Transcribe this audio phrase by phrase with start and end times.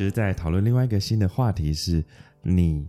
[0.00, 2.02] 就是在讨论另外一个新的话题，是
[2.40, 2.86] 你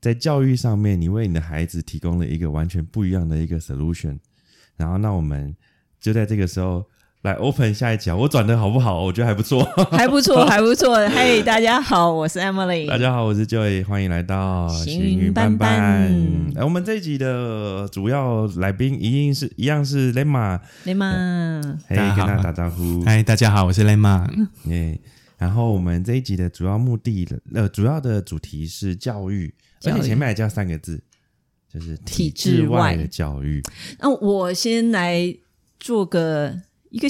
[0.00, 4.18] 在教育上面，你为你的孩子提供了一个完全不一样的一个 solution。
[4.76, 5.54] 然后，那我们
[6.00, 6.84] 就在这个时候
[7.20, 9.04] 来 open 下一讲，我转的好不好？
[9.04, 10.96] 我觉得还不错，还不错， 还不错。
[11.10, 12.88] 嘿，大家好，我是 Emily。
[12.88, 16.12] 大家好，我是 Joy，欢迎来到行云斑斑。
[16.56, 23.00] 哎，我们这一集的主要来宾一定是一样是 Lema，Lema，嘿，跟大家打招呼。
[23.04, 24.28] 嗨，大家好，我是 Lema。
[24.66, 24.98] 耶。
[25.42, 29.52] 然后我们这一集的主要目的，呃，主要的主题是教育，
[29.82, 31.02] 而且前面还加三个字，
[31.68, 33.60] 就是体制外的教育。
[33.98, 35.36] 那我先来
[35.80, 36.56] 做个
[36.90, 37.08] 一个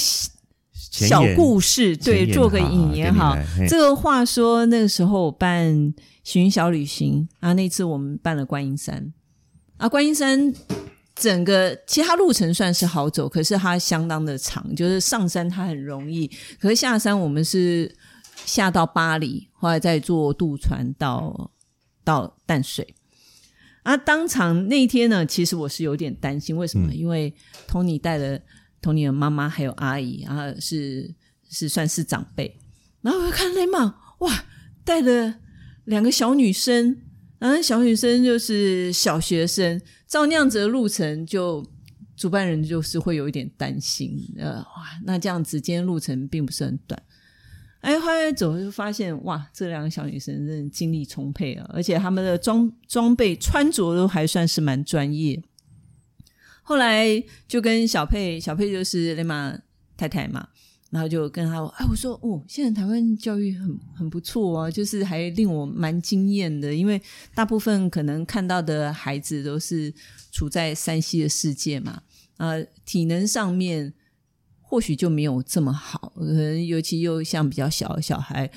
[0.73, 3.37] 小故事，对，做个引言哈。
[3.69, 5.93] 这个话说，那个时候我办
[6.25, 9.13] 寻小旅行啊，那次我们办了观音山
[9.77, 10.55] 啊，观音山
[11.15, 17.95] 整个其他路程算是好走，可是它相当的长，就是上山它很容易，可是下山我们是。
[18.45, 21.51] 下到巴黎，后来再坐渡船到
[22.05, 22.95] 到淡水。
[23.83, 26.95] 啊，当场那天呢，其实我是有点担心，为什么？
[26.95, 27.35] 因为
[27.67, 28.39] Tony 带了
[28.81, 31.13] Tony 的妈妈还有阿姨，然后是
[31.51, 32.57] 是算是长辈。
[33.01, 34.45] 然后我看雷曼，哇，
[34.85, 35.35] 带了
[35.87, 36.97] 两个小女生，
[37.41, 41.67] 然后小女生就是小学生，照那样子的路程，就
[42.17, 44.17] 主办人就是会有一点担心。
[44.39, 47.03] 呃，哇，那这样子今天路程并不是很短。
[47.83, 55.43] 哎，后来走就发现，哇，这两个小女生真的精力充沛啊，而且他们的装装备穿着都还算是蛮专业。
[56.63, 57.05] 后来
[57.49, 59.53] 就跟小佩，小佩就是雷马
[59.97, 60.49] 太太嘛，
[60.91, 67.03] 然后就跟他，哎，我说，哦，现在台湾教育很很不错啊，就是还令我蛮惊艳的，因为
[67.35, 69.93] 大部分可能看到的孩子都是
[70.31, 72.01] 处在山西的世界嘛，
[72.37, 72.53] 啊，
[72.85, 73.93] 体能上面。
[74.73, 78.51] 或许就没有这么好，可能尤其又像比较小的小孩，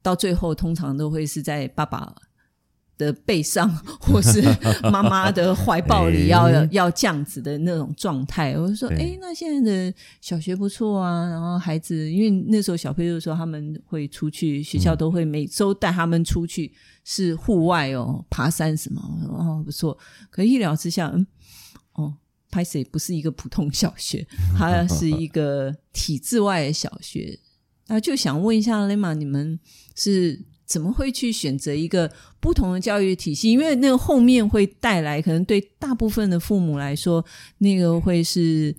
[0.00, 2.14] 到最后通常都会是在爸爸
[2.96, 3.68] 的背上，
[4.00, 4.40] 或是
[4.84, 8.52] 妈妈的怀抱里，要要这样子的那种状态。
[8.52, 19.98] 我就说，哎，那现在的小学不错啊，然后孩子，因为那时候小朋友说他们会出去，学校都会每周带他们出去，是户外哦，爬山什么哦，不错。
[20.30, 21.26] 可一聊之下，嗯，
[21.94, 22.14] 哦。
[22.50, 24.26] 拍摄不是一个普通小学，
[24.56, 27.38] 它是一个体制外的小学。
[27.88, 29.58] 那就想问一下雷玛，你们
[29.94, 33.50] 是怎么会去选择一个不同的教育体系？
[33.50, 37.24] 因为那个后面会带来可能对大部分的父母来说，
[37.58, 38.74] 那个会是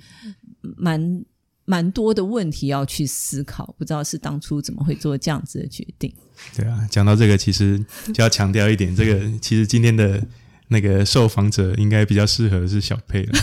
[0.77, 1.25] 蛮
[1.65, 3.73] 蛮多的问题要去思考。
[3.79, 6.13] 不知道是当初怎么会做这样子的决定？
[6.55, 10.23] 对啊，讲到这个，其实就要强调一点，这个其实今天的。
[10.71, 13.33] 那个受访者应该比较适合是小佩了，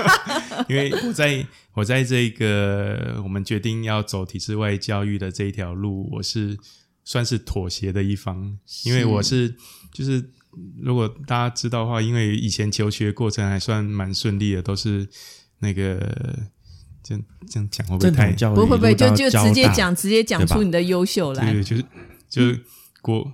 [0.68, 6.58] 因为我在我在这个我们决定要走体制外教育的这一条路，我是
[7.02, 9.54] 算是妥协的一方，因为我是
[9.90, 10.22] 就是
[10.82, 15.08] 如果大家知道的话，因为以前求学过程还算蛮顺利的，都是
[15.60, 15.96] 那个
[17.02, 21.84] 这这样讲会不会太不会不会就就直接讲直接讲出你的优秀来，对，就是
[22.28, 22.42] 就
[23.00, 23.22] 过。
[23.22, 23.32] 国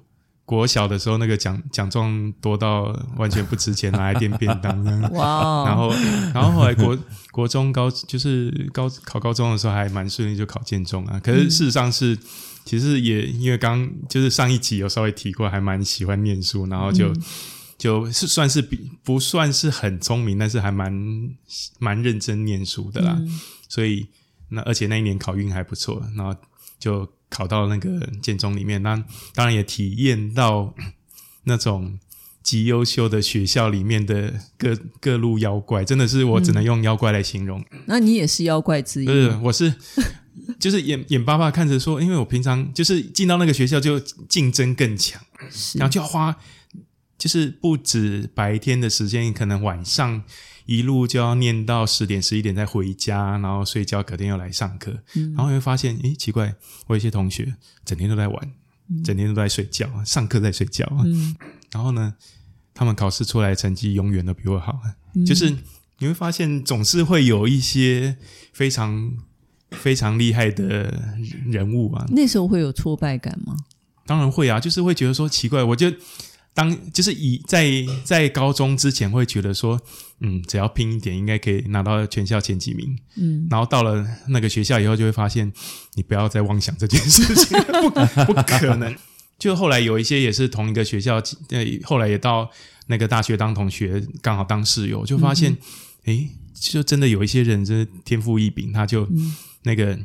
[0.66, 4.84] 小的时候，那个奖奖状多到完全不值钱，拿来垫便当。
[5.12, 5.64] 哇！
[5.66, 5.90] 然后，
[6.34, 6.98] 然后后来国
[7.30, 11.18] 国中高就是高考高中的时候还蛮顺利，就考建中啊。
[11.20, 12.18] 可是事实上是，
[12.64, 17.12] 其实也因为刚就是上一集有稍微提过，还蛮喜欢念书，然后就
[17.78, 20.92] 就是算是比不算是很聪明，但是还蛮
[21.78, 23.18] 蛮认真念书的啦。
[23.68, 24.06] 所以
[24.50, 26.34] 那而且那一年考运还不错，然后
[26.78, 27.08] 就。
[27.32, 28.94] 考到那个建中里面，那
[29.34, 30.74] 当然也体验到
[31.44, 31.98] 那种
[32.42, 37.64] 极优秀的学校里面的各各路妖怪，真的是我只能用妖怪来形容。
[37.86, 39.06] 那你也是妖怪之一？
[39.06, 39.74] 不是，我是
[40.60, 45.20] 就是眼眼巴巴看着说，因为我平常就是进到那个学校就竞争更强，
[45.74, 46.36] 然后就要花
[47.16, 50.22] 就是不止白天的时间，可能晚上。
[50.66, 54.92] 一路就要念到十点十一点再回家，然后睡觉，隔天又来上课，
[55.34, 56.54] 然后你会发现，诶，奇怪，
[56.86, 57.54] 我有些同学
[57.84, 58.52] 整天都在玩，
[59.04, 60.86] 整天都在睡觉，上课在睡觉，
[61.72, 62.14] 然后呢，
[62.74, 64.80] 他们考试出来成绩永远都比我好，
[65.26, 65.50] 就是
[65.98, 68.16] 你会发现，总是会有一些
[68.52, 69.12] 非常
[69.70, 72.06] 非常厉害的人物啊。
[72.10, 73.56] 那时候会有挫败感吗？
[74.06, 75.92] 当然会啊，就是会觉得说奇怪，我就。
[76.54, 77.70] 当就是以在
[78.04, 79.80] 在高中之前会觉得说，
[80.20, 82.98] 嗯，只要拼一点，应该可以拿到全校前几名。
[83.16, 85.50] 嗯，然后到了那个学校以后，就会发现
[85.94, 87.58] 你不要再妄想这件事情，
[88.26, 88.94] 不不可能。
[89.38, 91.16] 就后来有一些也是同一个学校，
[91.48, 92.50] 呃，后来也到
[92.86, 95.56] 那个大学当同学，刚好当室友，就发现，
[96.04, 99.08] 哎，就真的有一些人，真的天赋异禀，他就
[99.62, 99.98] 那个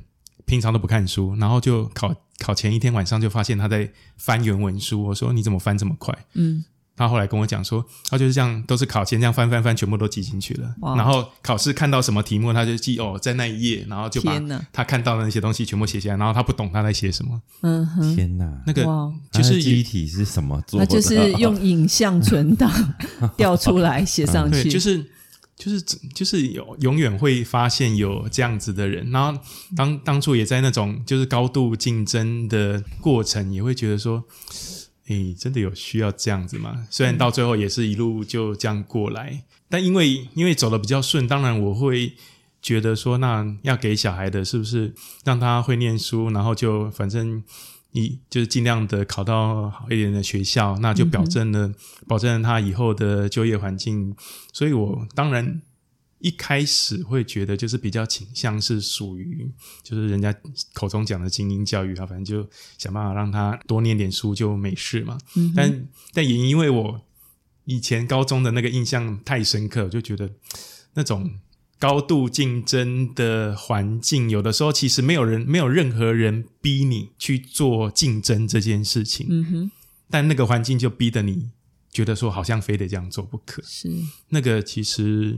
[0.46, 2.16] 平常都不看书，然后就考。
[2.48, 5.04] 考前一天晚上就发现他在翻原文书。
[5.04, 6.18] 我说你怎么翻这么快？
[6.36, 6.64] 嗯。
[6.96, 10.74] 他后来跟我讲说，他就是这样，都是考前这样翻翻翻，全部都记进去了。
[10.96, 14.42] 然后考试看到什么题目，他就记哦，在那一页，然后就把
[14.72, 16.18] 他看到的那些东西全部写下来。
[16.18, 17.40] 然后他不懂他在写什么。
[17.64, 18.84] 嗯哼，天哪，那个
[19.32, 20.80] 就是记忆体是什么做？
[20.80, 22.72] 那就是 用影像存档
[23.36, 24.68] 调出来写上去。
[24.72, 25.06] 就是
[25.58, 29.12] 就是就是有永远会发现有这样子的人。
[29.12, 29.42] 然后
[29.76, 34.24] 当当初也在那种就是高度竞争的过程，也会觉得说。
[35.10, 36.86] 诶，真的有需要这样子吗？
[36.90, 42.12] 虽然到最后也是一路就这样过来，但因为因为走的比较顺，当然我会
[42.62, 44.94] 觉得说，那要给小孩的是不是
[45.24, 47.42] 让他会念书，然后就反正
[47.92, 51.74] 一就是尽量的考到好一点的学校，那就保证了
[52.08, 54.16] 保证他以后的就业环境。
[54.52, 55.62] 所以我当然。
[56.20, 59.48] 一开始会觉得就是比较倾向是属于
[59.84, 60.36] 就是人家
[60.74, 65.16] 口中讲的精英教育啊，反正就想办法让他多念点书就没事嘛。
[65.56, 67.02] 但但也因为我
[67.66, 70.32] 以前高中的那个印象太深刻，就觉得
[70.96, 71.30] 那种
[71.80, 79.28] 高度竞争的环境，有的时候其实没有人没有任何人逼你去做竞争这件事情。
[79.30, 79.72] 嗯哼，
[80.10, 81.50] 但那个环境就逼得你
[81.92, 83.62] 觉得说好像非得这样做不可。
[83.66, 83.90] 是
[84.30, 85.38] 那个其实。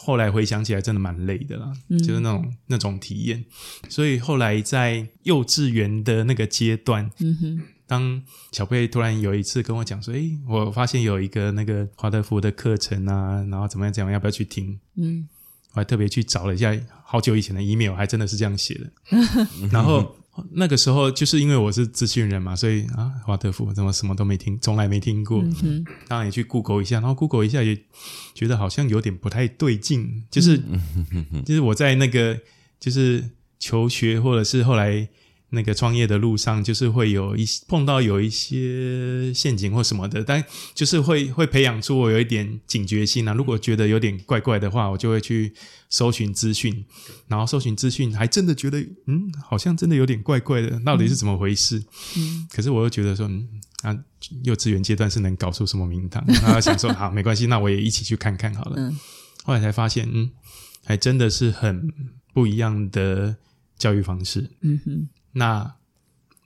[0.00, 3.44] 后来回想起来，真的蛮累的啦，就是那种那种体验。
[3.88, 7.10] 所以后来在幼稚园的那个阶段，
[7.84, 8.22] 当
[8.52, 15.28] 小贝突然有一次跟我讲说：“哎，我发现有一个那个华德福的课程啊，然后怎么样怎么样，要不要去听？”嗯，
[15.72, 19.18] 我还特别去找了一下好久以前的 email，还真的是这样写的。
[19.72, 20.14] 然后。
[20.52, 25.42] 那个时候就是因为我是资讯人嘛，所以啊，华德福怎么什么都没听，从来没听过。
[26.06, 27.76] 当然也去 Google 一下，然后 Google 一下也
[28.34, 30.62] 觉得好像有点不太对劲，就是
[31.44, 32.38] 就是我在那个
[32.78, 35.08] 就是求学或者是后来。
[35.50, 43.32] 那个创业的路上，就是会有一碰到有一些陷阱或什么的，但就是会会培养出我有一点警觉性啊。
[43.32, 45.54] 如果觉得有点怪怪的话，我就会去
[45.88, 46.84] 搜寻资讯，
[47.28, 51.82] 然后搜寻资讯，还真的觉得嗯，好像真的有点怪怪的，到底是怎么回事？
[52.16, 53.48] 嗯，可是我又觉得说，嗯
[53.82, 53.96] 啊，
[54.44, 56.22] 幼稚园阶段是能搞出什么名堂？
[56.26, 58.74] 然后想说，好，没关系，那我也一起去看看好了。
[58.76, 58.98] 嗯，
[59.44, 60.30] 后来才发现，嗯，
[60.84, 61.90] 还真的是很
[62.34, 63.36] 不一样的
[63.78, 64.50] 教育方式。
[64.60, 65.08] 嗯哼。
[65.38, 65.74] 那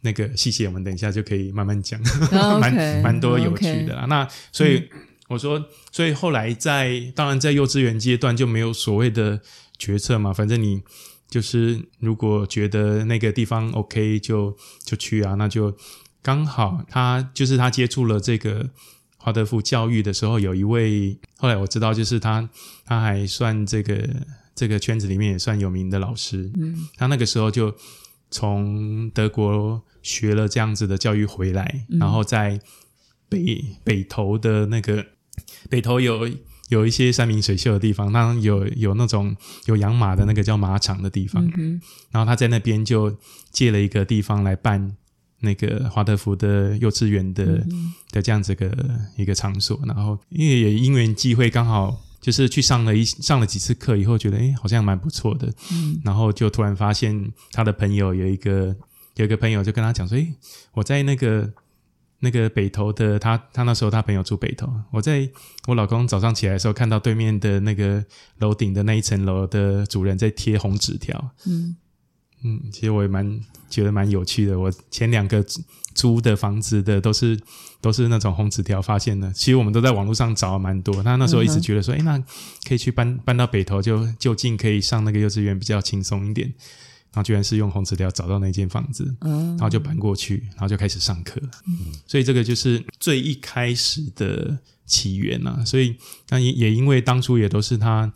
[0.02, 2.00] 那个细节，我们等一下就可以慢慢讲，
[2.60, 4.04] 蛮蛮多有趣的啦。
[4.06, 4.88] 那所以
[5.28, 9.40] 我说，所以后来在当然在幼稚园阶段就没有所谓的
[9.78, 10.82] 决策嘛，反正你
[11.30, 15.76] 就是如果觉得那个地方 OK 就就去啊，那就
[16.20, 18.70] 刚好他就是他接触了这个
[19.16, 22.50] 华德福教育的时候，有一位后来我知道就是他
[22.84, 24.08] 他还算这个
[24.54, 27.72] 这个圈子里面也算有名的老师，嗯，他那个时候就。
[28.32, 32.58] 从德国学了这样子的教育回来，然后在
[33.28, 35.06] 北北投的那个
[35.70, 36.28] 北投有
[36.70, 39.36] 有一些山明水秀的地方，那有有那种
[39.66, 41.80] 有养马的那个叫马场的地方，嗯
[42.10, 43.16] 然后他在那边就
[43.50, 44.96] 借了一个地方来办
[45.40, 47.64] 那个华德福的幼稚园的
[48.10, 48.72] 的这样子个
[49.16, 52.00] 一个场所，然后因为也因缘际会刚好。
[52.22, 55.52] 就是去上了一上了几次课以后，觉得哎，好像蛮不错的。
[55.72, 58.74] 嗯，然后就突然发现他的朋友有一个
[59.16, 60.32] 有一个朋友就跟他讲说：“哎，
[60.72, 61.52] 我在那个
[62.20, 65.28] 那个北头的他他那时候他朋友住北头，我在
[65.66, 68.02] 我老公早上起来的时候看到对面的那个
[68.38, 71.76] 楼顶的那一层楼的主人在贴红纸条。”嗯
[72.44, 74.58] 嗯，其实我也蛮觉得蛮有趣的。
[74.58, 75.44] 我前两个。
[75.94, 77.38] 租的房子的都是
[77.82, 81.02] 都是那种红纸条发现的，其实我们都在网络上找了蛮多。
[81.02, 82.18] 他那时候一直觉得说，哎，那
[82.66, 86.48] 可以去搬搬到北头，就就近可以上那个幼稚园比较轻松一点。
[87.12, 91.38] 然后居然是用红纸条找到那间房子，然后就搬过去，然后就开始上课。
[92.06, 94.56] 所以这个就是最一开始的
[94.86, 95.62] 起源呐。
[95.62, 95.94] 所以
[96.30, 98.10] 那也也因为当初也都是他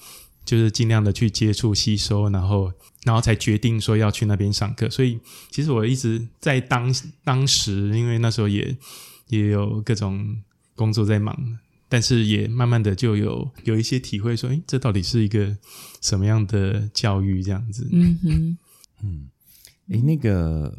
[0.47, 2.73] 就是尽量的去接触吸收，然后。
[3.07, 5.17] 然后才决定说要去那边上课，所以
[5.49, 8.77] 其实我一直在当当时，因为那时候也
[9.29, 10.43] 也有各种
[10.75, 11.39] 工作在忙，
[11.89, 15.57] 但是也慢慢的就有有一些体会，说，哎，这到底是一个
[16.01, 17.89] 什么样的教育这样子？
[17.93, 18.59] 嗯哼，
[19.05, 19.29] 嗯，
[19.93, 20.77] 哎，那个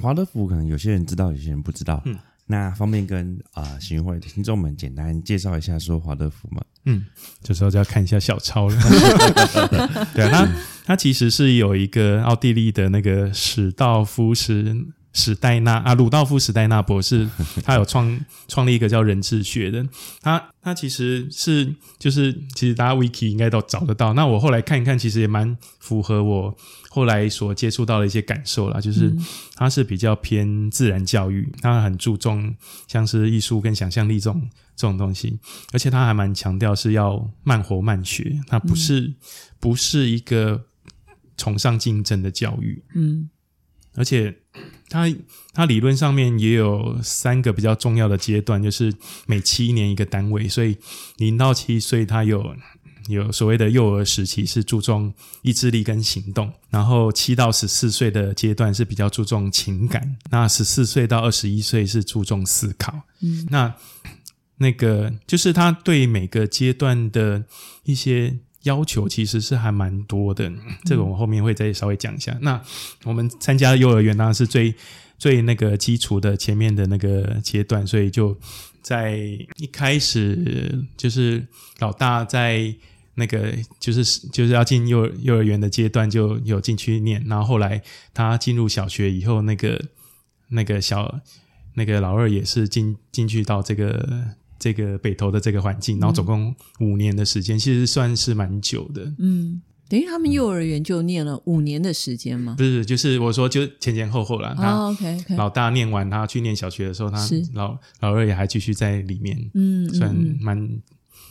[0.00, 2.00] 华德福可能有些人知道，有些人不知道。
[2.04, 6.62] 嗯，那方便跟啊行会的听众们简单介绍一下说华德福吗？
[6.84, 7.04] 嗯，
[7.42, 8.76] 这时候就要看一下小抄了。
[10.14, 10.48] 对，他
[10.88, 14.74] 他其实是有一个奥地利的那个史道夫史
[15.12, 17.28] 史黛纳啊，鲁道夫史黛纳博士，
[17.62, 19.86] 他有创创立一个叫人智学的，
[20.22, 24.14] 他他其实是就是其实大家 wiki 应该都找得到。
[24.14, 26.56] 那我后来看一看，其实也蛮符合我
[26.88, 29.14] 后来所接触到的一些感受啦，就是
[29.56, 32.54] 他是比较偏自然教育，他很注重
[32.86, 35.38] 像是艺术跟想象力这种这种东西，
[35.72, 39.12] 而且他还蛮强调是要慢活慢学，他不是
[39.60, 40.64] 不是一个
[41.38, 43.30] 崇尚竞争的教育，嗯。
[43.94, 44.32] 而且，
[44.88, 45.12] 他
[45.52, 48.94] 他理论上面也有三个比较重要的阶段，就是
[49.26, 50.76] 每七年一个单位，所以
[51.16, 52.54] 零到七岁他有
[53.08, 63.00] 有所谓的幼儿时期是注重意志力跟行动，然后七到十四岁的阶段是比较注重情感，那十四岁到二十一岁是注重思考。
[63.20, 63.74] 嗯，那
[64.58, 67.46] 那个就是他对每个阶段的
[67.82, 68.38] 一些。
[68.64, 70.52] 要求其实是还蛮多的，
[70.84, 72.36] 这个我后面会再稍微讲一下。
[72.40, 72.60] 那
[73.04, 74.74] 我们参加幼儿园当然是最
[75.16, 78.36] 最那个基础的前面的那个阶段，所以就
[78.82, 79.16] 在
[79.56, 81.46] 一开始就是
[81.78, 82.74] 老大在
[83.14, 89.80] 那个就是就是要进幼幼儿园的阶段就有进去念，然后后来他进入小学以后，那个
[90.48, 91.20] 那个小
[91.74, 94.36] 那个老二也是进进去到这个。
[94.58, 99.12] 这个北投的这个环境，然后总共五年的时间，其实算是蛮久的。
[99.18, 102.56] 嗯，等于他们幼儿园就念了五年的时间吗？
[102.58, 104.54] 不是，就是我说就前前后后了。
[104.58, 107.18] 哦，OK，老大念完，他去念小学的时候，他
[107.54, 109.50] 老老二也还继续在里面。
[109.54, 110.80] 嗯，算蛮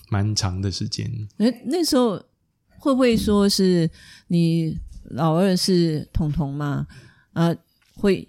[0.10, 1.12] 蛮长的时间。
[1.36, 2.16] 那那时候
[2.80, 3.90] 会不会说是
[4.30, 4.78] 你
[5.12, 6.88] 老二是彤彤吗？
[7.34, 7.54] 啊，
[7.96, 8.28] 会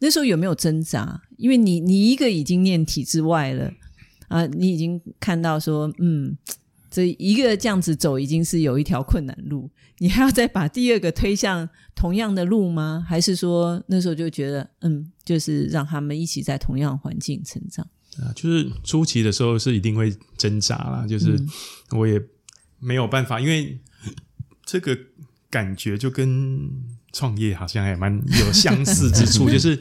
[0.00, 1.22] 那时候有没有挣扎？
[1.36, 3.72] 因为你你一个已经念体制外了。
[4.28, 6.36] 啊，你已经看到说，嗯，
[6.90, 13.04] 这一个这样子走已经是有一条困难路，你还要再把第二个推向同样的路吗？
[13.06, 17.86] 还是说那时候就觉得，嗯，就是让他们一起在同样环境成长？
[18.18, 21.38] 啊，就是初期的时候是一定会挣扎啦，就是
[21.90, 22.20] 我也
[22.78, 23.78] 没有办法，因为
[24.64, 24.98] 这个
[25.48, 26.70] 感觉就跟
[27.18, 29.80] 创业好像也蛮有相似之处， 就是。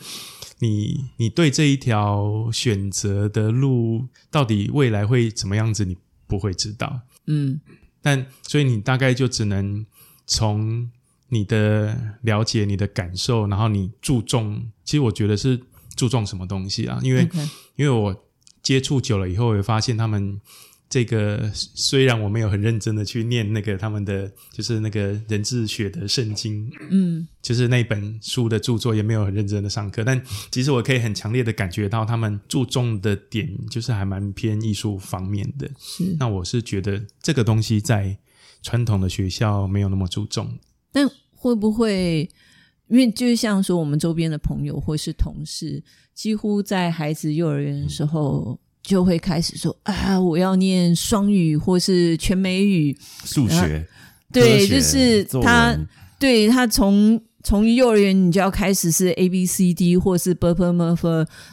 [0.60, 5.86] 你你对这一条选择的路到底未来会怎么样子？
[5.86, 7.62] 你不会知道，嗯，
[8.02, 9.86] 但所以你大概就只能
[10.26, 10.90] 从
[11.30, 15.62] 你的了解、你的感受，然后你注重，其实我觉得是
[15.96, 16.98] 注重什么东西啊？
[17.04, 17.30] 因为
[17.76, 18.26] 因为我
[18.64, 20.42] 接触久了以后，会发现他们。
[20.90, 30.02] 这个虽然我没有很认真的去念那个他们的，就是那个人智学的圣经，嗯，就是那本书的著作，也没有很认真的上课。
[30.06, 35.70] 但其实我可以很强烈的感觉到，他们注重的点就是还蛮偏艺术方面的。
[35.78, 38.18] 是，那我是觉得这个东西在
[38.62, 40.58] 传统的学校没有那么注重。
[40.94, 42.30] 但会不会，
[42.88, 48.58] 因为就像说我们周边的朋友或是同事，几乎在孩子幼儿园的时候。
[48.88, 53.86] 就会开始说啊，我要念双语或是全美语、数学，
[54.32, 55.78] 对，就是他，
[56.18, 61.06] 对他从从幼儿园你就要开始是 A B C D 或是 b p m f，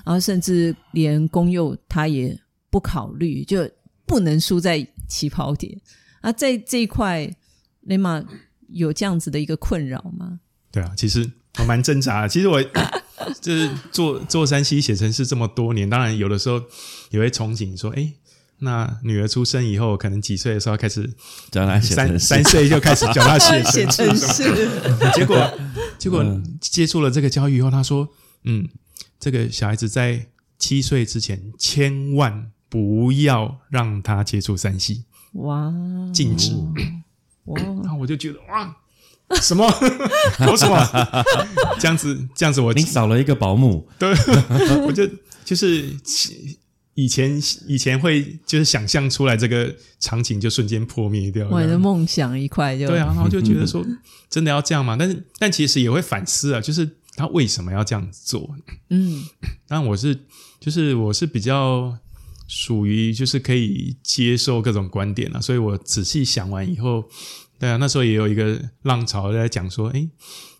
[0.07, 2.39] 然后甚至连公幼他也
[2.71, 3.69] 不考虑，就
[4.07, 5.77] 不能输在起跑点
[6.21, 7.29] 啊，在这一块，
[7.81, 8.25] 雷玛
[8.69, 10.39] 有这样子的一个困扰吗？
[10.71, 12.63] 对啊，其实我蛮挣扎，其实我。
[13.41, 16.63] 就是做做山西写程式这么多年，当然有的时候
[17.11, 18.13] 也会憧憬说，哎，
[18.59, 21.13] 那女儿出生以后，可能几岁的时候开始
[21.51, 24.45] 教她写三三岁就开始教她写程式。
[25.15, 25.59] 结果
[25.99, 26.25] 结果
[26.61, 28.09] 接触了这个教育以后，他说，
[28.45, 28.69] 嗯，
[29.19, 30.27] 这个小孩子在
[30.59, 35.73] 七岁之前，千万不要让他接触山西，哇，
[36.13, 36.53] 禁止。
[37.45, 38.77] 哇，那我就觉得哇。
[39.41, 39.67] 什么？
[40.39, 41.25] 搞 什么？
[41.79, 43.89] 这样子，这样子，我你少了一个保姆。
[43.99, 44.15] 对，
[44.87, 45.09] 我就
[45.45, 45.85] 就是
[46.95, 51.49] 以前以前会就是想象出来这个场景，就瞬间破灭掉。
[51.49, 53.85] 我的梦想一块就对啊，然后就觉得 说，
[54.29, 54.95] 真的要这样吗？
[54.99, 58.55] 但是但其实也会反思啊，就是他为什么要这样做？
[58.91, 59.25] 嗯，
[59.67, 60.17] 但我是
[60.61, 61.97] 就是我是比较
[62.47, 67.05] 属于就是可以接受各种观点了，所以我仔细想完以后。
[67.65, 70.07] 对啊，那时候也有一个浪潮在讲说，哎，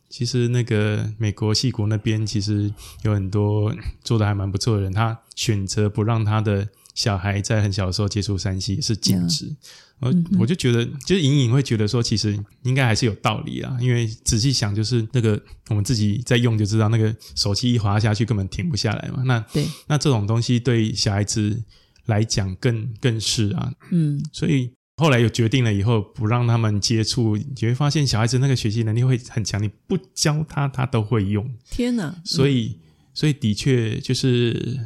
[0.09, 9.55] 其实那个美国戏骨那边其实有很多做的还蛮不错的人，他选择不让他的小孩在很小的时候接触山西是禁止。
[10.01, 13.77] 我我就觉得，就是隐隐会觉得说，其实应该还是有道理啊。
[13.83, 19.23] 因为仔细想，就是那个我们自己在用就知道，那个手机一滑下去根本停不下来嘛。
[19.27, 21.63] 那对，那这种东西对小孩子
[22.07, 23.71] 来讲更更是啊。
[23.91, 24.73] 嗯，所以。
[24.97, 31.53] 后来有决定了以后不让他们接触，你会发现小孩子那个学习能力会很强，你不教他他都会用。
[31.69, 32.15] 天哪！
[32.25, 32.79] 所以
[33.13, 34.79] 所以的确就是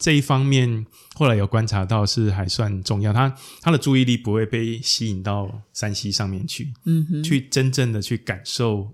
[0.00, 3.12] 这一方面，后来有观察到是还算重要。
[3.12, 8.92] 他他的注意力不会被吸引到山西上面去，嗯哼，去真正的去感受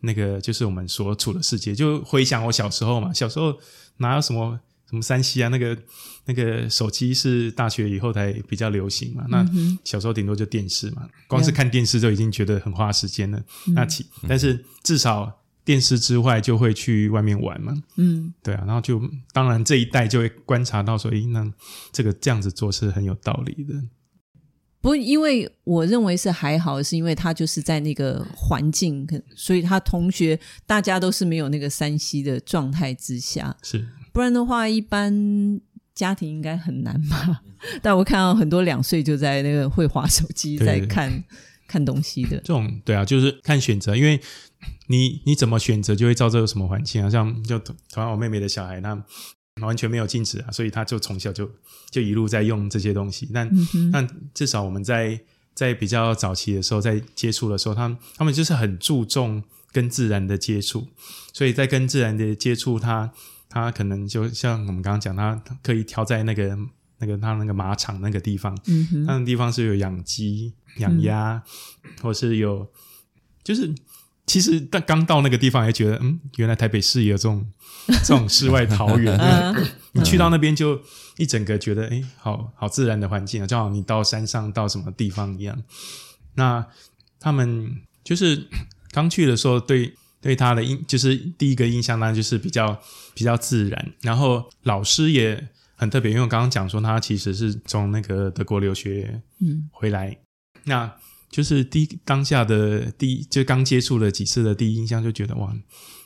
[0.00, 1.74] 那个就是我们所处的世界。
[1.74, 3.58] 就回想我小时候嘛，小时候
[3.96, 4.60] 哪有什么。
[4.94, 5.48] 什么山西啊？
[5.48, 5.76] 那个
[6.26, 9.26] 那个手机是大学以后才比较流行嘛？
[9.28, 9.44] 那
[9.82, 13.42] 小时候顶多就电视嘛，光是看电视就已经觉得很花时间了。
[13.74, 17.74] 那其但是至少电视之外就会去外面玩嘛。
[17.96, 21.52] 嗯，对啊，然后就当然这一代就会观察到说，诶，那
[21.92, 23.74] 这个这样子做是很有道理的。
[24.80, 33.86] 不，因为我认为是还好，是因为他就是在那个环境，所以他同学大家都是没有那个山西的状态之下是。
[34.14, 35.60] 不然的话，一般
[35.92, 37.42] 家庭应该很难吧？
[37.82, 41.24] 但我看到很多两岁就在那个会滑手机，在看
[41.66, 42.36] 看东西的。
[42.36, 44.20] 这种对啊，就是看选择，因为
[44.86, 47.10] 你你怎么选择，就会造就什么环境啊。
[47.10, 49.04] 像就同样我妹妹的小孩，他
[49.60, 51.50] 完全没有禁止啊，所以他就从小就
[51.90, 53.28] 就一路在用这些东西。
[53.34, 53.50] 但
[53.92, 55.20] 但至少我们在
[55.54, 59.42] 在比较早期的时候，在接触的时候，他们他们就是很注重
[59.72, 60.86] 跟自然的接触，
[61.32, 63.12] 所以在跟自然的接触，他。
[63.54, 66.58] 他可能就像我们刚刚讲，他可以挑在那个
[66.98, 71.40] 那个他那个马场那个地方，嗯那个地方是有养鸡、养鸭，
[72.02, 72.68] 或是有，
[73.44, 73.72] 就是
[74.26, 77.46] 其实但刚到那个地方，还觉得嗯，原来台北市也有这种
[78.02, 79.16] 这种世外桃源。
[79.94, 80.82] 你去到那边就
[81.18, 85.62] 一整个觉得哎，好好自然的环境啊，就好你到山上到什么地方一样。
[86.34, 86.66] 那
[87.20, 88.48] 他们就是
[88.90, 89.94] 刚去的时候对。
[90.24, 92.80] 对他的印就是第一个印象呢，就是比较
[93.12, 93.92] 比较自然。
[94.00, 100.16] 然后老师也很特别，因为我刚刚讲说他其实是从那个德国留学嗯回来，
[100.64, 100.90] 那
[101.28, 105.54] 就是第当下的第就刚接触了几次的第一印象，就觉得哇，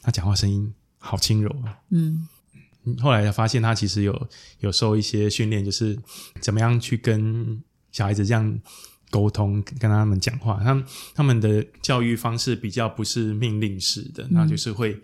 [0.02, 1.78] 他讲话声音好轻柔啊。
[1.90, 2.26] 嗯，
[3.00, 5.96] 后来发现他其实有有受一些训练，就是
[6.40, 8.60] 怎么样去跟小孩子这样。
[9.10, 10.84] 沟通跟他们讲话，他们
[11.14, 15.00] 他们的教育方式比较不是命令式的，那就是会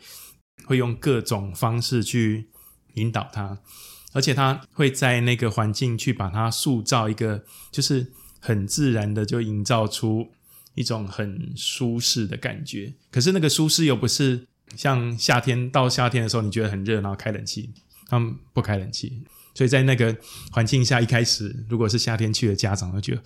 [0.67, 2.47] 会用各种方式去
[2.95, 3.59] 引导他，
[4.13, 8.07] 而且他会在那个环境去把他塑造一个，就是
[8.41, 10.29] 很自然的就营造出
[10.75, 12.93] 一种很舒适的感觉。
[13.11, 17.71] 可是那个舒适又不是像夏天到夏天的时候你觉得很热，然后开冷气，
[18.07, 19.23] 他们不开冷气，
[19.55, 20.15] 所以在那个
[20.51, 23.23] 环境下一开始，如果是夏天去的家长就觉得。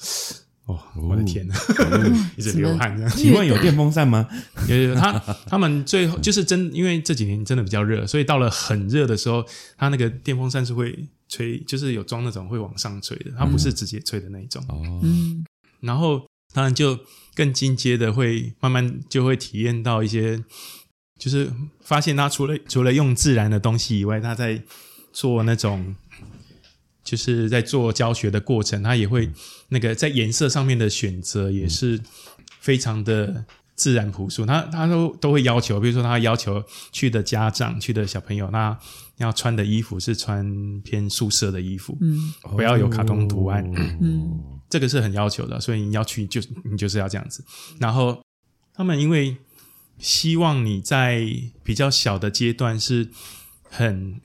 [0.68, 1.54] 哦，我的天呐，
[2.37, 2.94] 一直流汗。
[3.09, 4.28] 请问有电风扇吗？
[4.68, 5.12] 有有，他
[5.46, 9.42] 他们最后就是真，因为这几年真的比较热，所以到了很热的时候，
[9.78, 14.62] 他那个电风扇是会吹，就是有装那种会往上吹的，它不是直接吹的那一种。
[14.68, 15.42] 哦，嗯，
[15.81, 16.98] 然后当然就
[17.35, 20.44] 更进阶的，会慢慢就会体验到一些，
[21.18, 21.50] 就是
[21.81, 24.62] 发现他除了除了用自然的东西以外，他在
[25.14, 25.96] 做那种。
[27.09, 29.31] 就是在做教学的过程，他也会
[29.71, 31.99] 那个在颜色上面的选择也是
[32.61, 34.44] 非常的自然朴素。
[34.44, 38.79] 他他都都会要求，比如说他要求去的家长、去的小朋友，那
[39.16, 40.44] 要穿的衣服是穿
[40.83, 43.64] 偏素色的衣服，嗯，不要有卡通图案，
[44.03, 45.59] 嗯，这个是很要求的。
[45.59, 47.42] 所以你要去就你就是要这样子。
[47.79, 48.23] 然后
[48.75, 49.35] 他们因为
[49.99, 51.27] 希望你在
[51.64, 53.09] 比较小的阶段是
[53.62, 54.21] 很。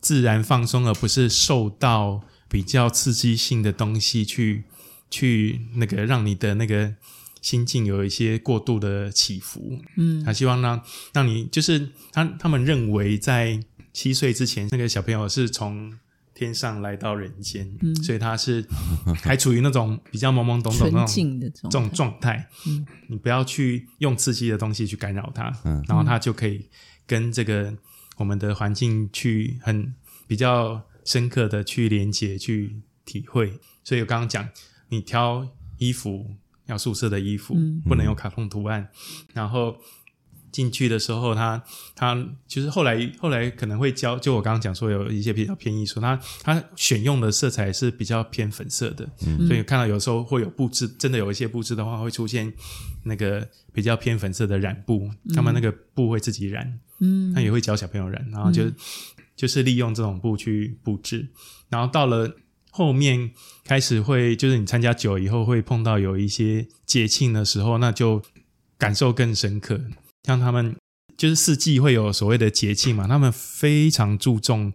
[0.00, 4.64] 自然放松，而不是受到比较刺激性的东西去
[5.10, 6.94] 去那个让你的那个
[7.42, 9.80] 心境有一些过度的起伏。
[9.96, 10.80] 嗯，他希望让
[11.12, 13.60] 让你就是他他们认为在
[13.92, 15.92] 七岁之前，那个小朋友是从
[16.32, 18.64] 天上来到人间，嗯所以他是
[19.22, 22.48] 还处于那种比较懵懵懂懂那种这种状态。
[22.68, 26.66] 嗯，你不要去用刺激的东西去干扰他，嗯，然后他就可以
[27.04, 27.74] 跟这个。
[28.18, 29.94] 我们的环境去很
[30.26, 34.48] 比较深刻的去连接去体会，所以我刚刚讲，
[34.90, 36.34] 你挑衣服
[36.66, 37.56] 要素色的衣服，
[37.88, 38.90] 不能有卡通图案。
[39.32, 39.78] 然后
[40.50, 41.62] 进去的时候，他
[41.94, 49.08] 他就是后来后来可能会教，就我刚刚讲说有一些比较偏艺术，他他选用的色彩是比较偏粉色的，
[49.46, 52.52] 所以看到有时候会有布置，真的有一些布置的话会出现
[53.04, 56.78] 那个比较偏粉色的染布，他们那个布会自己染。
[57.00, 58.64] 嗯，他也会教小朋友染，然后就
[59.36, 61.28] 就是利用这种布去布置，
[61.68, 62.36] 然后到了
[62.70, 63.30] 后面
[63.64, 68.20] 开始会，就是你参加久以后会碰到有一些节庆的时候，那就
[68.76, 69.80] 感受更深刻。
[70.28, 70.76] 像他们
[71.16, 74.70] 就是四季会有所谓的节庆嘛，他们非常注重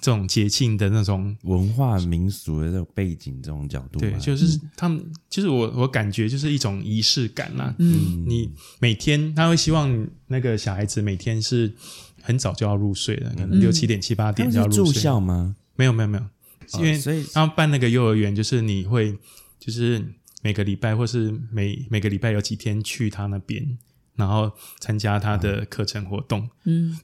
[0.00, 7.74] 这种节庆的那种文化民俗的这种背景这种角度，对，就是他们，就是我我感觉就是一种仪式感啦。
[7.80, 11.74] 嗯，你每天他会希望那个小孩子每天是
[12.22, 14.84] 很早就要入睡的，可能六七点七八点就要入睡。
[14.84, 15.56] 住校吗？
[15.74, 19.18] 没有没有没有，因为所以他们办那个幼儿园，就是你会
[19.58, 20.00] 就是
[20.40, 23.76] 每个礼拜或是每每个礼拜有几天去他那边。
[24.16, 26.96] 然后参加他的课程活动，嗯，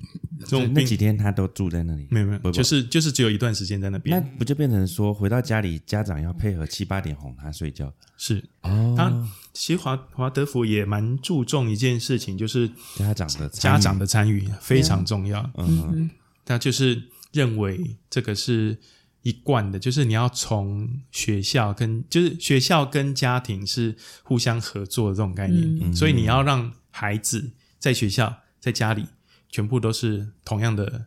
[0.73, 7.93] 那几天他都住在那里，没有没有，就是就是只有一段时间在那边，那不就变成说回到家里，家长要配合七八点哄他睡觉？
[8.17, 8.45] 是。
[8.63, 16.11] 哦，他其实华华德福也蛮注重一件事情，就是家长的家长的参与非常重要，嗯，
[16.45, 18.79] 他就是认为这个是。
[19.23, 25.95] 一贯的，就是你要从学校跟就是学校跟家庭是互相合作的这种概念，嗯。
[25.95, 29.07] 所以你要让孩子在学校在家里
[29.49, 31.07] 全部都是同样的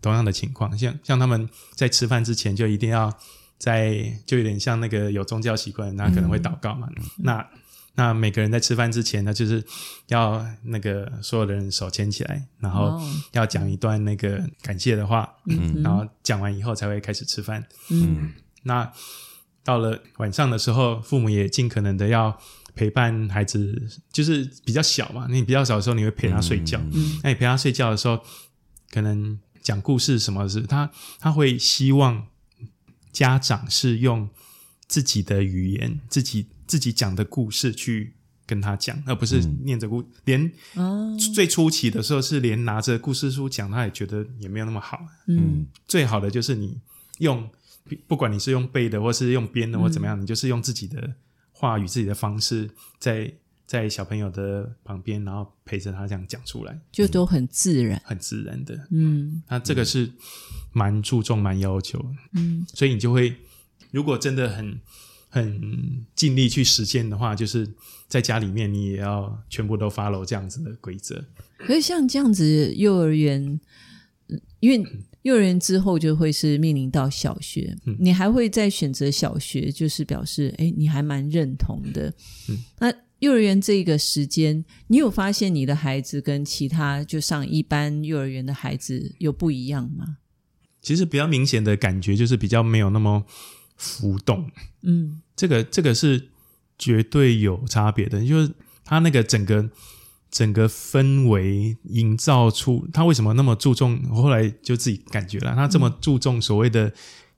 [0.00, 3.12] 同样的情况，像像他们在吃饭之前就一定要
[3.58, 7.48] 在就有点像那个有宗教习惯，那可能会祷告嘛，那。
[7.96, 9.64] 那每个人在吃饭之前呢，就是
[10.08, 17.64] 要那个所有的人手牵起来，然后要讲一段那个感谢的话，嗯，然后讲完以后才会开始吃饭。
[17.90, 18.32] 嗯，
[18.64, 18.92] 那
[19.62, 22.36] 到了晚上的时候，父母也尽可能的要
[22.74, 28.20] 陪伴孩子，就是比较小嘛，你比较小的时候你会陪他睡觉，嗯，那你陪他睡觉的时候，
[28.90, 32.26] 可能讲故事什么是，他他会希望
[33.12, 34.28] 家长是用
[34.86, 36.46] 自己的语言自己。
[36.66, 38.14] 自己讲的故事去
[38.46, 40.02] 跟他讲，而不是念着故。
[40.24, 40.50] 连
[41.34, 44.98] 最初期的时候是连拿着故事书讲，他也觉得也没有那么好。
[45.26, 46.80] 嗯，最好的就是你
[47.18, 47.46] 用，
[48.06, 51.14] 不管你是用背的，或是用编的，或怎么样，你就是用自己的
[51.64, 53.32] 话语、自己的方式，在
[53.66, 58.88] 在小朋友的旁边，然后陪着他这样讲出来，就都很自然，很自然的。
[58.90, 60.12] 嗯，那这个是
[60.72, 62.04] 蛮注重、蛮要求。
[62.32, 63.34] 嗯，所以你就会，
[63.90, 64.78] 如果真的很。
[65.34, 67.68] 很尽力去实践的话，就是
[68.06, 71.24] 在家里面，你也要全部都 follow 这样子的规则。
[71.58, 73.58] 可是像这样子，幼儿园，
[74.60, 74.86] 因为
[75.24, 82.12] 幼儿园之后就会是面临到小学，你还会再选择小学，就是表示哎，你还蛮认同的。
[82.78, 90.18] 那幼儿园这个时间，你有发现你的孩子跟其他就上一般幼儿园的孩子有不一样吗？
[90.82, 93.24] 其实比较明显的感觉就是比较没有那么
[93.76, 94.50] 浮动，
[94.82, 95.22] 嗯。
[95.34, 96.28] 这个这个是
[96.78, 98.52] 绝对有差别的，就是
[98.84, 99.70] 他那个整个
[100.34, 104.02] 整个氛围营造出，他为什么那么注重？
[104.10, 106.92] 我后来就自己感觉了，他这么注重所谓的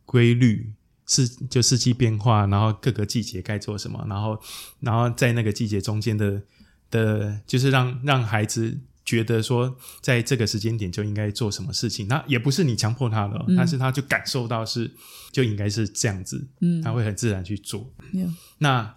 [0.07, 0.73] 规律，
[1.07, 4.41] 是就四季变化，然后各个季节该做什么，然后
[4.81, 6.41] 然后在那个季节中间的
[6.91, 8.81] 的，就是让让孩子。
[9.07, 14.91] 觉得说，在这个时间点就应该做什么事情，那也不是你强迫他的，但是他就感受到是
[15.31, 17.89] 就应该是这样子，嗯，他会很自然去做。
[18.59, 18.97] 那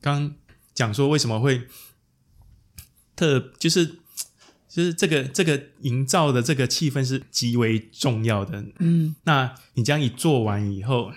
[0.00, 0.34] 刚
[0.72, 1.60] 讲说为什么会
[3.20, 3.86] 特，就是
[4.68, 11.12] 就是这个这个营造的这个气氛是极为重要的，嗯，那你这样一做完以后，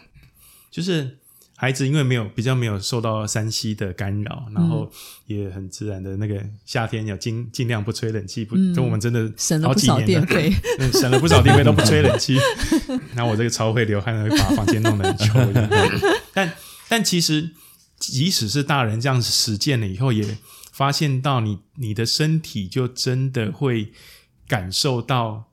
[0.70, 1.20] 就是。
[1.56, 4.92] 孩子因为没有比较没有受到山西的干扰，然后
[5.28, 10.52] 也很自然的那个夏天要尽尽量不吹冷气，不就我们真的省了不少电费，
[10.92, 12.38] 省了不少电费都不吹冷 气。
[13.16, 15.40] 然后我这个超会流汗，会把房间弄得很臭。
[16.34, 16.52] 但
[16.90, 17.52] 但其实
[17.98, 20.38] 即使是大人这样实践了以后，也
[20.74, 23.94] 发现到你你的身体就真的会
[24.48, 25.52] 感受到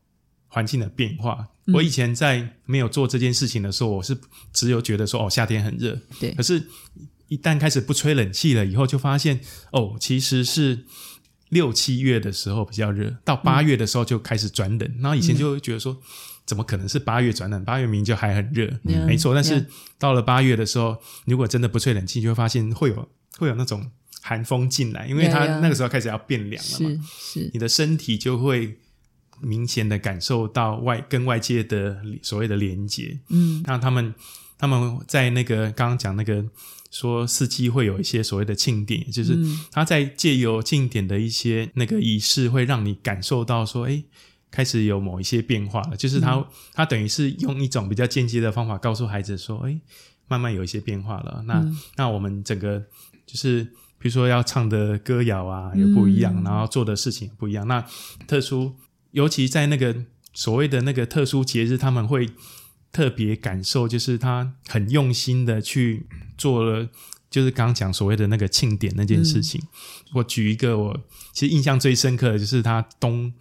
[0.48, 1.48] 环境的变化。
[1.74, 4.18] 我以前在没有做这件事情的时候，我是
[4.52, 5.96] 只有觉得说哦，夏天很热。
[6.18, 6.32] 对。
[6.32, 6.66] 可是，
[7.28, 10.84] 一旦开始不吹冷气了以后，就发现哦，其实是
[11.50, 14.96] 六七月的时候比较热，到八月的时候就开始转冷。
[15.00, 15.96] 然后以前就会觉得说，
[16.44, 17.64] 怎么可能是八月转冷？
[17.64, 19.32] 八月明明就还很热，没错。
[19.32, 23.92] 但是到了八月的时候，如果真的不吹冷气，就会发现会有会有那种
[24.30, 27.04] 寒风进来，因为它那个时候开始要变凉了嘛。
[27.10, 27.50] 是。
[27.52, 28.78] 你的身体就会。
[29.42, 34.14] 明显的感受到外跟外界的所谓的连接，嗯，那他们
[34.58, 36.44] 他们在那个刚刚讲那个
[36.90, 39.34] 说四季会有一些所谓的庆典，就是
[39.72, 44.04] 他在借由庆典的一些那个仪式，会让你感受到说，哎，
[44.50, 45.96] 开始有某一些变化了。
[45.96, 49.80] 就是他他等于是用一种比较间接的方法告诉孩子说，哎，
[50.28, 51.42] 慢慢有一些变化了。
[51.46, 51.66] 那
[51.96, 52.78] 那我们整个
[53.24, 57.68] 就是比如说要唱的歌谣啊，也不一样，然后做的事情也不一样。
[57.68, 57.86] 那
[58.26, 58.74] 特殊。
[59.12, 62.30] 尤其在那个所谓的那个特殊节日，他们会
[62.92, 66.06] 特别感受，就是他很用心的去
[66.38, 66.88] 做了，
[67.28, 69.60] 就是刚刚讲所谓的那个庆典那件事情。
[70.12, 71.00] 我举一个我
[71.32, 73.34] 其实印象最深刻的就是他冬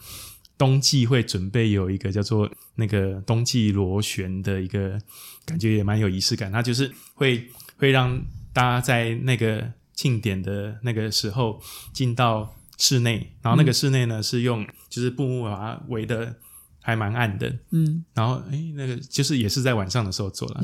[0.57, 4.99] 冬季会准备有一个叫做那个冬季螺旋的一个
[5.45, 6.51] 感觉，也蛮有仪式感。
[6.51, 8.19] 它就是会会让
[8.51, 16.33] 大家在那个庆典的那个时候进到室内，然后那个室内呢是用就是布幕把它围的
[16.81, 20.61] 还蛮暗的，嗯，然后哎那个就是也是在晚上的时候做了，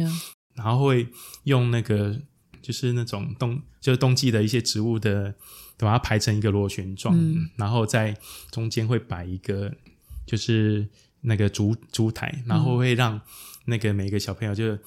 [0.53, 1.09] 然后会
[1.43, 2.17] 用那个
[2.61, 5.35] 就是那种冬就是冬季的一些植物的。
[5.77, 7.13] 把它排成一个螺旋状，
[7.57, 8.15] 然后在
[8.49, 9.69] 中间会摆一个，
[10.25, 10.87] 就是
[11.19, 13.19] 那个烛烛台，然后会让
[13.65, 14.79] 那个每个小朋友就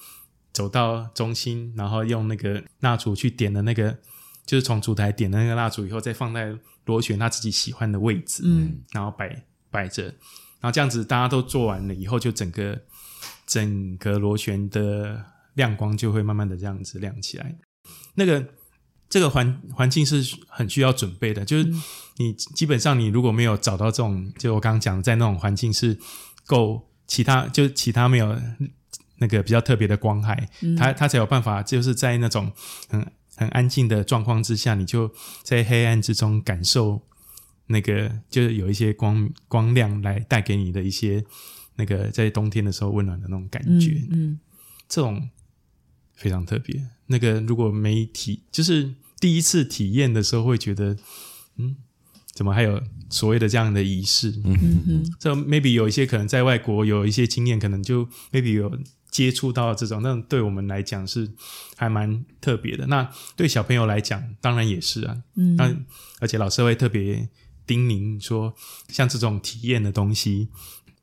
[0.51, 3.99] 走到中心，然后用那个蜡烛去点的那个，
[4.49, 12.81] 就是从烛台点的那个蜡烛以后，再放在螺旋他自己喜欢的位置，嗯，然后摆摆着，然后这样子大家都做完了以后，就整个
[13.45, 17.55] 整个螺旋的亮光就会慢慢的这样子亮起来，
[18.15, 18.43] 那个。
[19.11, 21.67] 这个环环境是很需要准备的，就是
[22.17, 25.97] 你基本上你如果没有找到这种，就我刚刚讲的在那种环境是
[26.45, 28.39] 够其他，就其他没有
[29.17, 32.51] 那个比较特别的光害，它它才有办法，就是在那种
[32.87, 35.09] 很很安静的状况之下，你就
[35.43, 37.01] 在黑暗之中感受
[37.67, 41.23] 那个，就是有一些光光亮来带给你的一些
[41.77, 44.37] 那个在冬天的时候温暖的那种感觉，嗯，
[44.89, 45.29] 这种
[46.15, 46.85] 非常特别。
[47.07, 50.97] 那个如果没体，就是第一次体验的时候，会觉得，
[51.55, 51.77] 嗯，
[52.33, 54.31] 怎么还有所谓的这样的仪式？
[54.43, 58.77] 嗯哼，这 maybe 有一些可能在外国有一些经验，可能就 maybe 有
[59.09, 61.31] 接触到这种，那对我们来讲是
[61.75, 62.87] 还蛮特别的。
[62.87, 65.17] 那对小朋友来讲，当然也是啊。
[65.35, 65.75] 嗯，那
[66.19, 67.29] 而且老师会特别
[67.65, 68.53] 叮咛说，
[68.87, 70.49] 像这种体验的东西，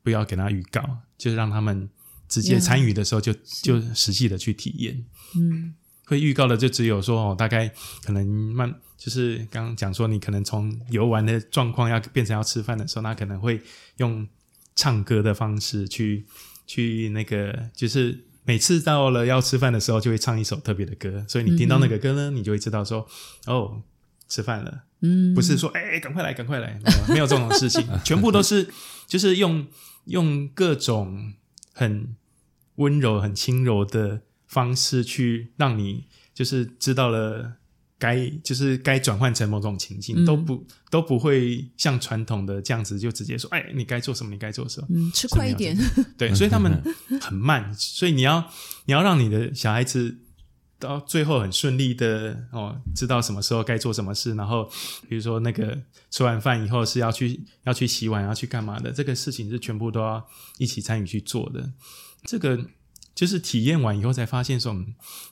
[0.03, 0.81] 不要给他预告，
[1.17, 1.89] 就是让他们
[2.27, 5.05] 直接参与的时候，就就实际的去体验。
[5.35, 5.75] 嗯。
[6.09, 7.69] 会预告的就只有说哦，大概
[8.01, 13.61] 可能慢，就是刚刚讲说，你可能从游玩的状况要变成要吃饭的时候，那可能会
[13.97, 14.25] 用
[14.73, 16.25] 唱歌的方式去
[16.67, 23.07] 去那个，就是每次到了要吃饭的时候，就会唱一首特别的歌，所以你听到那个歌呢，你就会知道说
[23.47, 23.81] 哦，
[24.27, 28.67] 吃饭了，嗯，不是说哎，赶快来，赶快来，没有这种事情，全部都是
[29.07, 29.65] 就是用
[30.05, 31.33] 用各种
[31.73, 32.15] 很
[32.75, 34.21] 温柔、很轻柔的。
[34.49, 37.55] 方式去让你就是知道了
[37.99, 45.75] 该就是该转换成某种情境都不都不会像传统的这样子就直接说哎你该做什么你该做什么嗯吃快一点。
[46.17, 46.81] 对所以他们
[47.19, 48.51] 很慢所以你要
[48.85, 50.17] 你要让你的小孩子
[50.79, 54.69] 到最后很顺利的哦知道什么时候该做什么事然后
[55.09, 55.81] 比如说那个
[56.11, 61.71] 吃完饭以后是要去要去洗碗要去干嘛的这个事情是全部都要一起参与去做的。
[62.23, 62.65] 这个。
[63.15, 64.75] 就是体验完以后才发现，说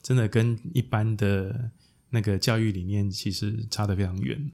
[0.02, 1.70] 真的跟一般的
[2.16, 4.50] 那个教育理念其实差得非常远。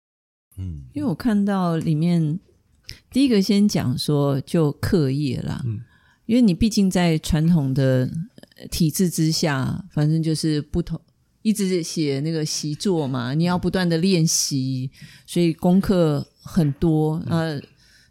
[0.56, 2.40] 嗯，因为我看到里面
[3.12, 5.78] 第一个先讲说就课业啦，嗯，
[6.26, 8.10] 因为你毕竟在传统的
[8.68, 11.00] 体制之下，反正就是不同，
[11.42, 14.90] 一直写那个习作嘛，你要不断的练习，
[15.24, 17.60] 所以功课很多啊。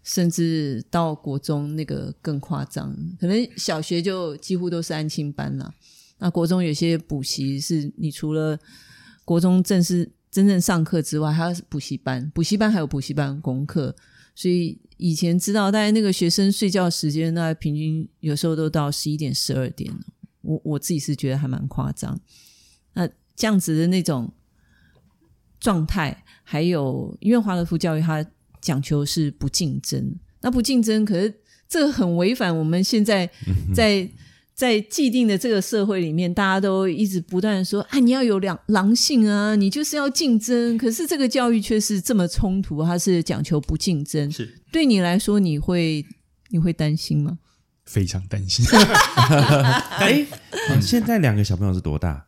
[0.04, 5.72] 甚至到国中那个更夸张，可能小学就几乎都是安亲班了。
[6.18, 8.58] 那国中有些补习是你除了
[9.32, 13.96] 国中正式真正上课之外，还要补习班，补习班还有补习班功课。
[14.36, 19.90] 所以以前知道，大概那个学生睡觉时间，大概平均有时候都到十一点、十二点。
[20.42, 22.20] 我我自己是觉得还蛮夸张。
[22.96, 24.30] 那这样子的那种
[25.62, 28.26] 状态，还有因为华德福教育它。
[28.60, 31.34] 讲求是不竞争，那不竞争，可是
[31.68, 33.28] 这个很违反我们现在
[33.74, 34.08] 在
[34.62, 44.32] 在既定的这个社会里面，大家都一直不断说：“啊，你要有两狼性啊，你就是要竞争。”可是这个教育却是这么冲突，它是讲求不竞争。
[44.32, 46.06] 是对你来说，你会
[46.50, 47.40] 你会担心吗？
[47.86, 48.64] 非常担心。
[49.98, 50.24] 哎，
[50.80, 52.24] 现在两个小朋友是多大？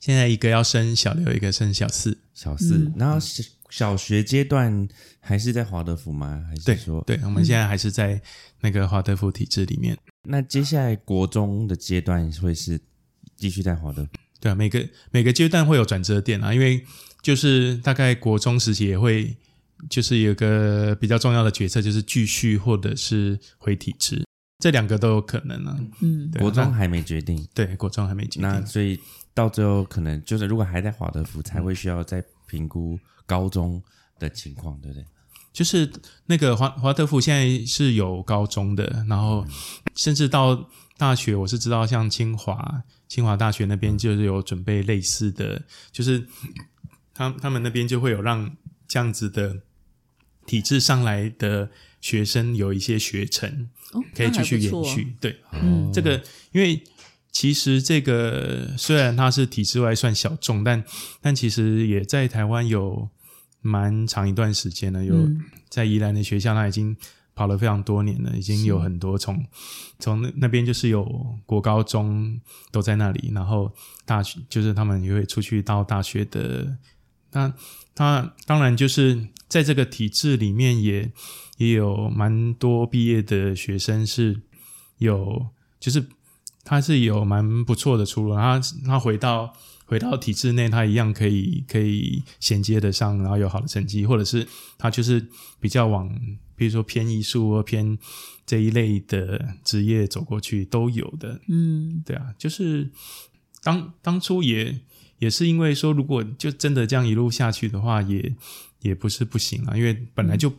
[0.00, 2.18] 现在一个要升小六，一个升小四。
[2.34, 3.24] 小四，然后
[3.70, 4.88] 小学阶段
[5.20, 6.42] 还是在华德福吗？
[6.48, 8.20] 还是说，对，我们现在还是在
[8.62, 9.96] 那个华德福体制里面。
[10.26, 12.80] 那接下来国中的阶段会是
[13.36, 14.06] 继续在华德？
[14.40, 16.84] 对啊，每个每个阶段会有转折点啊，因为
[17.22, 19.36] 就是大概国中时期也会，
[19.88, 24.24] 就是有个比较重要的决策，就是继续或者是回体制，
[24.58, 25.76] 这两个都有可能啊。
[26.00, 28.98] 嗯，国中还没决定，对，国中还没决定，那所以
[29.32, 32.98] 到最后可能就是如果还在华德福，才会需要再评估。
[33.28, 33.82] 高中
[34.20, 35.04] 的情况，对不对？
[35.56, 35.90] 就是
[36.26, 39.42] 那个华华德福现在是有高中的，然后
[39.94, 46.26] 甚至到大学，我是知道像清华清华大学那边就是有准备类似的，就是
[47.14, 48.54] 他他们那边就会有让
[48.86, 49.62] 这样子的
[50.44, 51.70] 体制上来的
[52.02, 53.70] 学生有一些学程，
[54.14, 55.16] 可以继续延续。
[55.18, 55.90] 对，嗯。
[55.90, 56.84] 这个因为
[57.32, 60.84] 其实这个虽然它是体制外算小众，但
[61.22, 63.08] 但其实也在台湾有
[63.66, 65.04] 蛮长一段时间了。
[65.04, 65.14] 有
[65.68, 66.96] 在宜兰的学校，他已经
[67.34, 69.44] 跑了非常多年了，已经有很多从
[69.98, 71.04] 从那那边就是有
[71.44, 73.70] 国高中都在那里，然后
[74.04, 76.78] 大学就是他们也会出去到大学的。
[77.32, 77.52] 那
[77.94, 81.10] 他当然就是在这个体制里面，也
[81.58, 84.40] 也有蛮多毕业的学生是
[84.98, 85.46] 有，
[85.78, 86.06] 就是
[86.64, 88.34] 他是有蛮不错的出路。
[88.34, 89.52] 他他回到
[89.86, 94.46] 回到体制内，他一样可以可以衔接得上，然后有好的成绩，或者是
[94.76, 95.26] 他就是
[95.58, 96.14] 比较往，
[96.54, 97.98] 比如说偏艺术或偏
[98.44, 101.40] 这一类的职业走过去都有的。
[101.48, 102.90] 嗯，对啊，就是
[103.62, 104.80] 当当初也。
[105.18, 108.34] 也是因为说，如果就真的这样一路下去的话，也
[108.82, 109.74] 也不是不行啊。
[109.74, 110.52] 因为本来就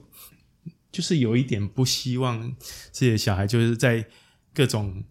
[0.92, 2.56] 就是有一点不希望
[2.92, 4.08] 自己的小孩就是在
[4.56, 5.04] 各种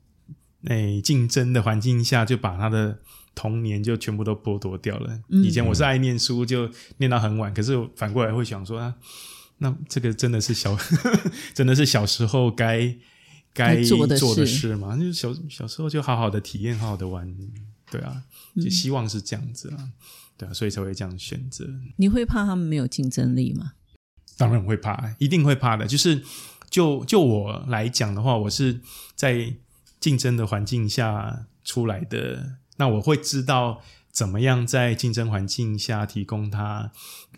[0.65, 2.99] 诶竞争的环境下，就把他的
[3.37, 5.21] 童年就全部都剥夺掉了。
[5.29, 8.93] 以前我是爱念书，就念到很晚，可是反过来会想说，啊
[9.59, 10.77] 那这个真的是小
[11.55, 12.97] 真的是小时候该
[13.55, 14.97] 该做的事吗？
[14.97, 17.33] 就小小时候就好好的体验，好好的玩。
[17.89, 18.25] 对啊，
[18.57, 19.93] 就希望是这样子啊，
[20.37, 21.65] 对啊，所以才会这样选择。
[21.99, 23.75] 你会怕他们没有竞争力吗？
[24.37, 25.87] 当然会怕，一定会怕的。
[25.87, 26.21] 就是
[26.69, 28.81] 就就我来讲的话，我是
[29.15, 29.55] 在
[30.01, 36.91] 竞争的环境下出来的，那我会知道怎么样在竞争环境下提供他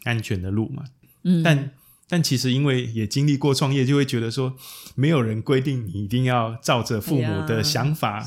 [0.04, 0.84] 安全的路嘛。
[1.22, 1.70] 嗯，但。
[2.10, 4.56] 但其实，因为也经历过创业，就会觉得说，
[4.94, 8.24] 没有人规定你一定要照着父母的想法，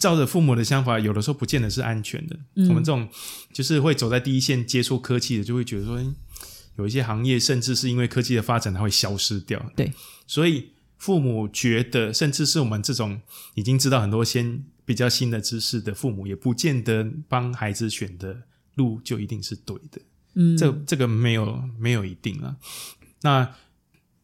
[0.00, 2.36] 照着父母的想法，有的时候不见得是安全的。
[2.68, 3.08] 我们这种
[3.52, 5.96] 就是会走在第一线接触科技的，就会觉得说，
[6.74, 9.64] 有一些行业甚至是因为科技的发展，它会消失掉。
[9.76, 9.92] 对，
[10.26, 10.70] 所以
[11.04, 13.20] 父母觉得，甚至是我们这种
[13.56, 18.44] 已经知道很多先比较新的知识的父母，也不见得帮孩子选的
[18.76, 20.00] 路就一定是对的。
[20.32, 22.56] 嗯，这这个没有没有一定啊。
[23.20, 23.54] 那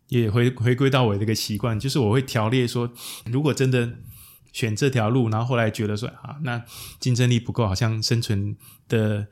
[0.09, 2.90] 也回回归到我的一个习惯，就是我会条列说，
[3.27, 3.99] 如果真的
[4.51, 6.64] 选这条路，然后后来觉得说啊，那
[6.99, 8.57] 竞争力不够，好像生存
[8.88, 9.27] 的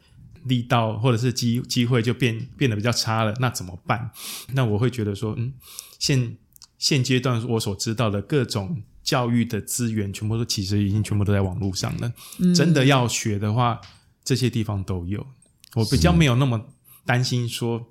[0.44, 4.10] 力道或者是机机会就变变得比较差了，那怎么办？
[4.52, 5.54] 那我会觉得说，嗯，
[5.98, 6.36] 现
[6.78, 12.12] 现阶段我所知道的各种教育的资源，全部都其实已经全部都在网络上了。
[12.54, 13.80] 真的要学的话，
[14.24, 15.26] 这些地方都有。
[15.74, 16.68] 我比较没有那么
[17.04, 17.88] 担心说。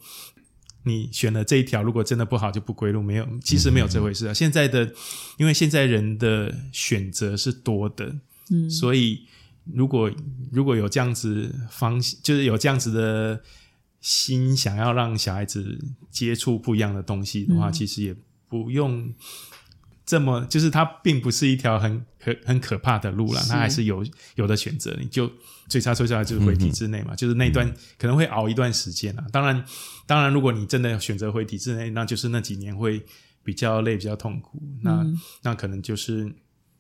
[0.83, 4.33] 你选了这一条，如果真的不好就不归路，没有，其实没有这回事啊。
[4.33, 4.89] 现在的，
[5.35, 8.15] 因为现在人的选择是多的，
[8.51, 9.25] 嗯，所以
[9.65, 10.09] 如果
[10.49, 13.41] 如果有这样子方，就是有这样子的
[13.99, 15.77] 心，想要让小孩子
[16.09, 18.15] 接触不一样的东西的话，其实也
[18.47, 19.13] 不用
[20.05, 24.05] 这么，就是它并不是一条很很很可怕的路了，它还是有
[24.35, 25.31] 有的选择，你就。
[25.69, 29.27] 最差最差就是回体制内嘛，就是那段可能会熬一段时间啊。
[29.33, 29.65] 当然，
[30.05, 33.05] 当然，如果你真的选择回体制内，那就是那几年会
[33.43, 34.63] 比较累、比较痛苦。
[34.81, 35.05] 那
[35.41, 36.23] 那可能就是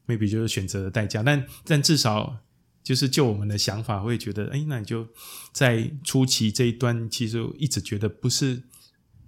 [0.07, 1.21] maybe 就是选择的代价。
[1.21, 2.37] 但但至少
[2.81, 5.05] 就是就我们的想法，会觉得，哎，那你就
[5.51, 8.63] 在初期这一段，其实一直觉得不是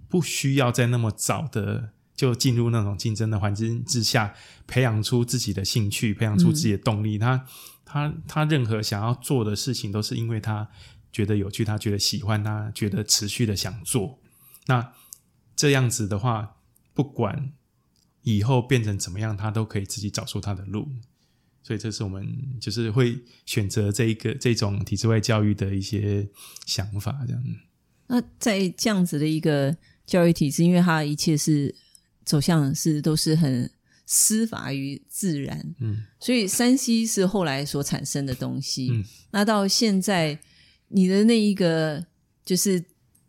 [0.08, 4.34] 不需要在那么早的就进入那种竞争的环境之下，
[4.66, 7.16] 培养出自己的兴趣，培养出自己的动力。
[7.16, 7.46] 他。
[7.92, 10.70] 他他任何想要做的事情，都是因为他
[11.10, 14.20] 觉得有趣，他觉得喜欢，他觉得持续的想做。
[14.66, 14.92] 那
[15.56, 16.58] 这样子的话，
[16.94, 17.52] 不管
[18.22, 20.88] 以后变成怎么样，他都可以自己找出他的路。
[21.64, 22.24] 所以，这是我们
[22.60, 26.28] 就是会选择这一个这种体制外教育的一些
[26.66, 27.18] 想法。
[27.26, 27.42] 这样。
[28.06, 31.74] 那在这样子的一个教育体制，因为它一切是
[32.24, 33.70] 走向是都是很。
[34.12, 38.88] 司法于自然，嗯，所以山西是后来所产生的东西。
[38.90, 40.36] 嗯，那到现在，
[40.88, 42.04] 你的那一个
[42.44, 42.82] 就是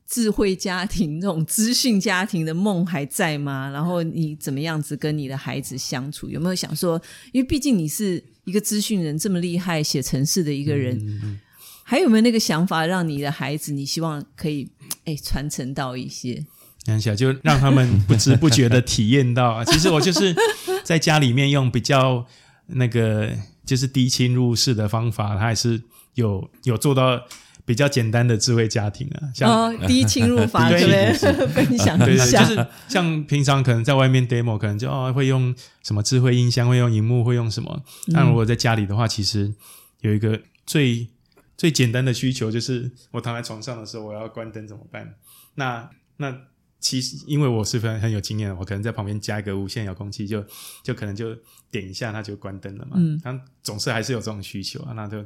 [0.08, 3.70] 智慧家庭、那种资讯家庭的梦还在吗？
[3.70, 6.28] 然后你怎么样子跟你的孩子相处？
[6.28, 7.00] 有没有想说，
[7.32, 11.40] 因为毕竟你是一个资讯人，这么厉害写城市的一个人，嗯
[11.84, 14.68] 还有没有那个想法，让你的孩子，你希望可以
[15.04, 16.44] 哎传承到一些？
[16.86, 19.64] 看一下，就让他们不知不觉的体验到啊。
[19.72, 20.36] 其实我就是
[20.84, 22.26] 在家里面用比较
[22.68, 23.30] 那个
[23.66, 25.82] 就是低侵入式的方法，他还是
[26.16, 27.22] 有有做到
[27.66, 29.30] 比较简单的智慧家庭啊。
[29.36, 31.14] 像 低侵入法对不对？
[31.50, 35.54] 分享一下，就是像平常可能在外面 demo，可能就哦会用
[35.84, 37.84] 什么智慧音箱，会用荧幕，会用什么。
[38.12, 39.54] 但如果在家里的话，其实
[40.00, 41.08] 有一个最
[41.56, 45.14] 最简单的需求，就是我躺在床上的时候，我要关灯怎么办？
[45.54, 46.36] 那那。
[46.82, 50.44] 其实因为我是很很有经验，我可能在旁边加一个无线遥控器，就
[50.84, 51.34] 就可能就
[51.70, 52.94] 点一下，它就关灯了嘛。
[52.96, 55.24] 嗯，但总是还是有这种需求啊，那就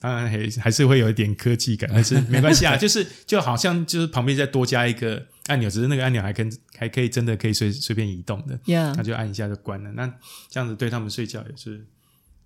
[0.00, 8.58] 当然还还是会有一点科技感，但是没关系啊， 就是就好像就是旁边再多加一个按钮，只是那个按钮还跟还可以真的可以随随便移动的，
[8.96, 9.92] 那就按一下就关了。
[9.92, 10.12] 那
[10.50, 11.86] 这样子对他们睡觉也是，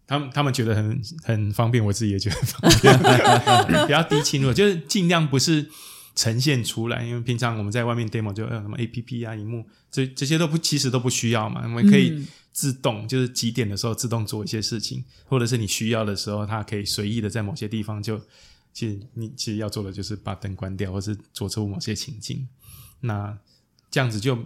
[0.07, 5.71] 他们他们觉得很很方便，我自己也觉得方便， 比较低侵入，就是尽量不是。
[6.15, 11.63] 呈现出来，因为平常我们在外面 demo 就有什么 A P P 啊、荧幕，这这些都不其实都不需要嘛。
[11.65, 18.21] 我们可以自动，就是几点的时候自动做一些事情，或者是你需要的时候，它可以随意的在某些地方就，
[18.75, 22.47] 其实你其实要做的就是把灯关掉，或是做出某些情境。
[23.01, 23.39] 那
[23.91, 24.39] 这样子就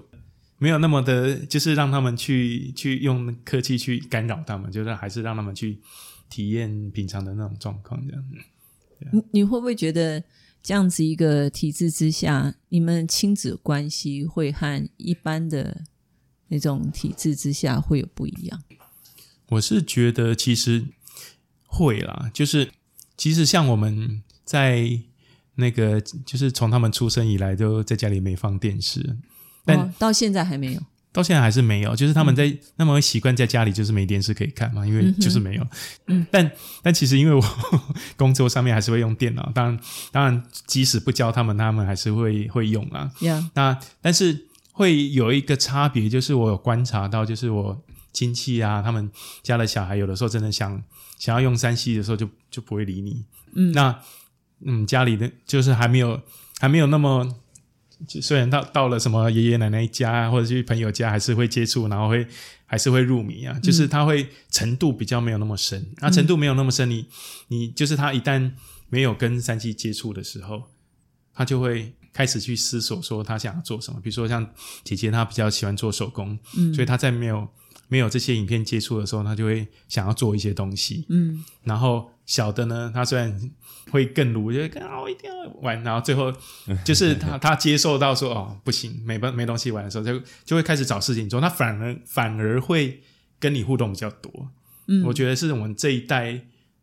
[0.59, 5.81] 没有那么的，就是让他们去去用科技去干扰他们，就是还是让他们去
[6.31, 8.25] 体验平常的那种状况这样。
[9.11, 10.23] 你你会不会觉得？
[10.67, 15.85] 这样子一个体制之下，你们亲子关系会和一般的
[16.49, 18.61] 那种体制之下会有不一样？
[19.51, 20.89] 我是觉得其实
[21.67, 22.73] 会啦，就是
[23.17, 25.03] 其实像我们在
[25.55, 29.17] 那个，就是从他们出生以来都在家里没放电视，
[29.65, 30.83] 但到现在还没有。
[31.17, 35.67] 到现在还是没有，就是他们在那么习惯在家里就是没电视可以看嘛，因为就是没有。
[36.09, 36.53] 嗯，但
[36.83, 37.43] 但其实因为我
[38.19, 39.81] 工作上面还是会用电脑，当然
[40.13, 43.11] 当然即使不教他们，他们还是会会用啊。
[43.55, 49.11] 那但是会有一个差别，就是我有观察到，就是我亲戚啊，他们
[49.43, 50.83] 家的小孩有的时候真的想
[51.19, 53.25] 想要用三 C 的时候，就就不会理你。
[53.55, 53.99] 嗯，那
[54.67, 56.21] 嗯家里的就是还没有
[56.61, 57.37] 还没有那么。
[58.21, 62.27] 虽然到到了什么爷爷奶奶家或者去朋友家，还是会接触，然后会
[62.67, 63.59] 还是会入迷啊。
[63.61, 67.07] 就是他会程度比较没有那么深，那程度没有那么深，你
[67.49, 68.53] 你就是他一旦
[68.89, 70.65] 没有跟三 G 接触的时候，
[71.35, 73.99] 他就会开始去思索说他想要做什么。
[74.03, 74.47] 比如说像
[74.85, 77.49] 姐姐，她比较喜欢做手工，嗯，所以她在没有
[77.89, 82.11] 没有这些影片接触的时候，他就会想要做一些东西，嗯，然后。
[82.27, 83.41] 小的呢，他虽然
[83.89, 85.81] 会更努，就更啊，我一定要玩。
[85.85, 86.35] 然后最后
[86.85, 91.41] 就是他他接受到说哦不行，没没东西玩的时候，就就会开始找事情做。
[91.41, 93.01] 他反而反而会
[93.39, 94.51] 跟你互动比较多。
[94.89, 96.33] 嗯，我觉得是我们这一代，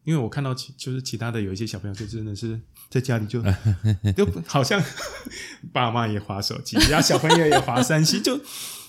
[0.05, 2.57] 因为我看到其就是其他的有一些小朋友，就真的是
[2.89, 3.43] 在家里就
[4.15, 4.81] 就好像
[5.73, 8.39] 爸妈也划手机，然后小朋友也划三星就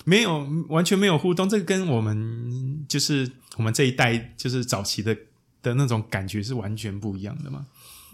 [0.05, 1.49] 没有完全没有互动。
[1.49, 5.15] 这个跟我们就是我们这一代就是早期的。
[5.65, 7.65] 的那种感觉是完全不一样的嘛？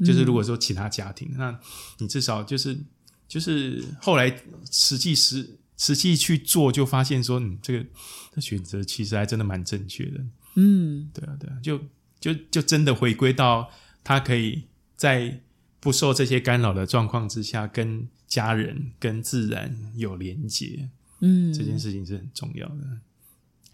[0.06, 1.60] 就是如果说其他家庭，那
[1.98, 2.80] 你至少就是
[3.28, 4.34] 就是后来
[4.72, 7.86] 实际实实际去做，就发现说，嗯，这个
[8.32, 10.24] 的选择其实还真的蛮正确的。
[10.56, 11.78] 嗯，对啊，对啊，就
[12.22, 13.70] 就就真的回归到
[14.02, 14.64] 他可以
[14.96, 15.42] 在
[15.82, 20.88] 不受这些干扰的状况之下，跟家人跟自然有连接。
[21.22, 23.00] 嗯，这件事情是很重要的。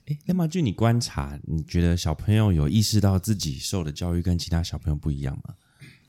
[0.06, 5.56] 哎，那么据你观察，你觉得小朋友有意识到自己受的教育跟其他小朋友不一样吗？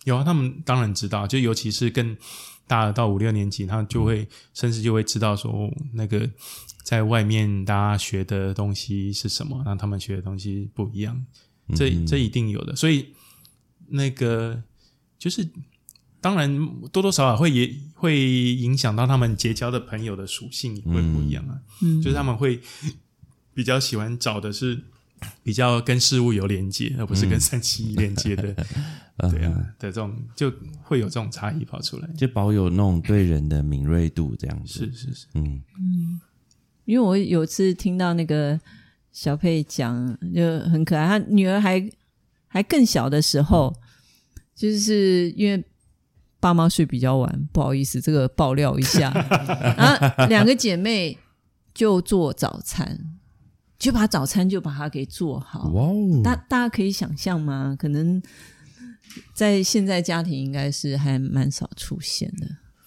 [0.04, 2.16] 有啊，他们当然知道，就尤其是更
[2.66, 6.30] 大到五六年级，他就会甚至就会知道说，那个
[6.84, 11.26] 在外面大家学的东西是什么，让他们学的东西不一样，
[11.74, 12.76] 这这一定有的。
[12.76, 13.12] 所以
[13.88, 14.62] 那个
[15.18, 15.46] 就是
[16.20, 18.20] 当然多多少少会也会
[18.54, 22.60] 影响到他们结交的朋友的属性会不一样啊，嗯，就是他们会。
[23.54, 24.80] 比较喜欢找的是
[25.42, 28.54] 比较跟事物有连接，而不是跟三七连接的，
[29.32, 30.48] 对啊的这种就
[30.84, 34.74] 会有这种差异跑出来，就保有那种对人的敏锐度，这样子。
[34.74, 35.60] 是是是，嗯。
[35.76, 36.20] 嗯，
[36.84, 38.60] 因为我有次听到那个
[39.10, 41.90] 小佩讲，就很可爱，他女儿还
[42.46, 43.74] 还更小的时候，
[44.54, 45.64] 就是因为
[46.40, 49.10] 爸妈睡比较晚，不好意思，这个爆料一下，
[49.76, 49.86] 然
[50.16, 51.18] 后两个姐妹
[51.74, 53.14] 就做早餐。
[53.78, 55.70] 就把早餐就把它给做好，
[56.24, 57.76] 大大家可以想象吗？
[57.78, 58.20] 可能
[59.32, 62.46] 在现在家庭应该是还蛮少出现的。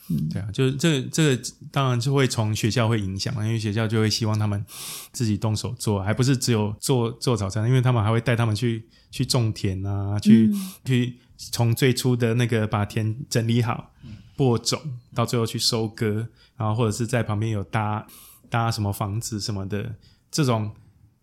[0.10, 4.66] 嗯，对啊，就是这这个当然就会从学校会影响因为学校就会希望他们
[5.14, 10.52] 自己动手做，还不是只有做做早餐，因为他们还会带他们去去种田啊，去
[10.84, 11.18] 去
[11.52, 13.92] 从最初的那个把田整理好
[14.36, 14.80] 播种，
[15.16, 18.06] 到最后去收割，然后或者是在旁边有搭
[18.50, 19.96] 搭什么房子什么的
[20.30, 20.72] 这种。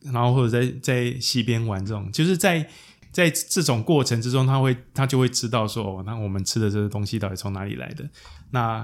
[0.00, 2.64] 然后或者在在溪边玩这种，就是在
[3.10, 8.08] 在这种过程之中，他会他就会知道说，哦，那我们吃的这个东西到底从哪里来的？
[8.52, 8.78] 那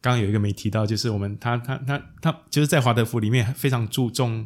[0.00, 4.44] 刚刚有一个没提到，就是我们他他他他就是在华德福里面非常注重，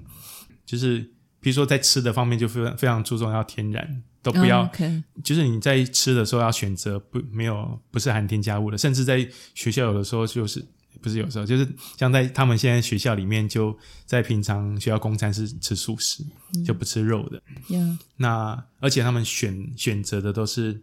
[0.66, 0.98] 就是
[1.40, 4.66] 比如说在吃的方面就非常非常注重要天然，都不要，
[5.24, 10.64] 就是你在吃的时候要选择不没有不是含添加物的，甚至在学校有的时候就是
[11.00, 11.66] 不是有时候，就是
[11.96, 16.22] 像在他们现在学校里面，就在平常学校公餐是吃素食，
[16.66, 17.42] 就不吃肉的。
[18.16, 20.74] 那而且他们选选择的都是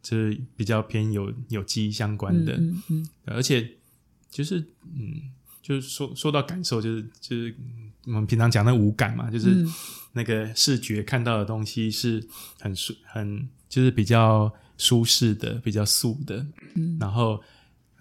[0.00, 3.68] 就是比较偏有有机相关的，嗯嗯，而且
[4.30, 4.58] 就是
[4.94, 5.20] 嗯，
[5.62, 7.54] 就是说说到感受，就是就是
[8.06, 9.66] 我们平常讲的五感嘛，就是
[10.12, 12.26] 那个视觉看到的东西是
[12.60, 16.44] 很舒很就是比较舒适的，比较素的，
[16.74, 17.40] 嗯，然后。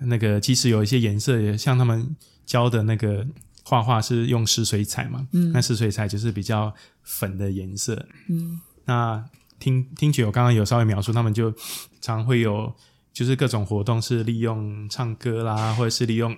[0.03, 3.23] 那个即使有一些颜色，也像他们教的那个
[3.63, 9.23] 画画是用湿水彩嘛，嗯，那湿水彩就是比较粉的颜色，嗯，那
[9.59, 11.53] 听听觉我刚刚有稍微描述，他们就
[12.01, 12.75] 常会有
[13.13, 16.35] 就是各种活动是利用唱歌啦，或者是利用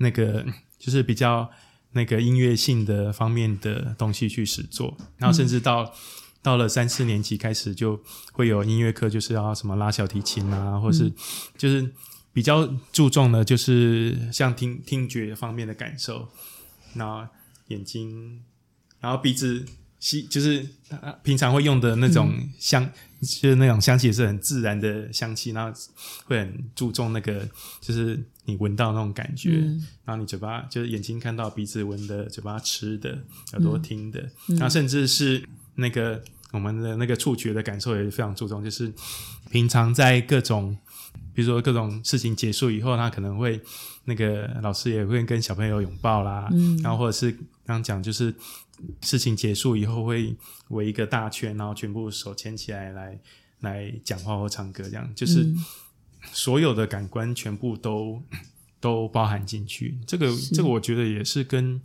[0.00, 0.44] 那个
[0.78, 1.48] 就是比较
[1.92, 5.94] 那个音乐性的方面的东西去始作，然后甚至到
[6.42, 11.10] 到了三四年级开始就会有音乐课，就是要什么拉小提琴啊，或是
[11.56, 11.90] 就是。
[12.32, 16.28] 比较注重的，就是像听听觉方面的感受，
[16.94, 17.26] 然后
[17.66, 18.40] 眼睛，
[19.00, 19.66] 然后鼻子
[19.98, 20.64] 吸，就是
[21.24, 22.88] 平常会用的那种香，
[23.20, 25.76] 就是那种香气也是很自然的香气，然后
[26.24, 27.48] 会很注重那个，
[27.80, 29.60] 就是你闻到那种感觉，
[30.04, 33.18] 然后你嘴巴就是眼睛看到，鼻子闻的，嘴巴吃的，
[33.52, 35.42] 耳朵听的，然后甚至是
[35.76, 36.22] 那个
[36.52, 38.92] 我们的那个触觉的感受也是非常注重，就是
[39.50, 40.76] 平常在各种。
[41.32, 43.60] 比如说各种事情结束以后，他可能会
[44.04, 47.34] 那个老师也会跟小朋友拥抱啦，嗯，然后或者是
[47.64, 48.34] 刚讲就是
[49.00, 50.36] 事情结束以后会
[50.68, 53.18] 围一个大圈，然后全部手牵起来来
[53.60, 55.48] 来讲话或唱歌，这样就是
[56.32, 58.22] 所有的感官全部都
[58.80, 59.98] 都包含进去。
[60.06, 61.80] 这个这个我觉得也是跟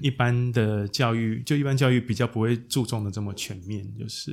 [0.00, 4.32] 一般的教育，就一般教育比较不会注重的这么全面，就是。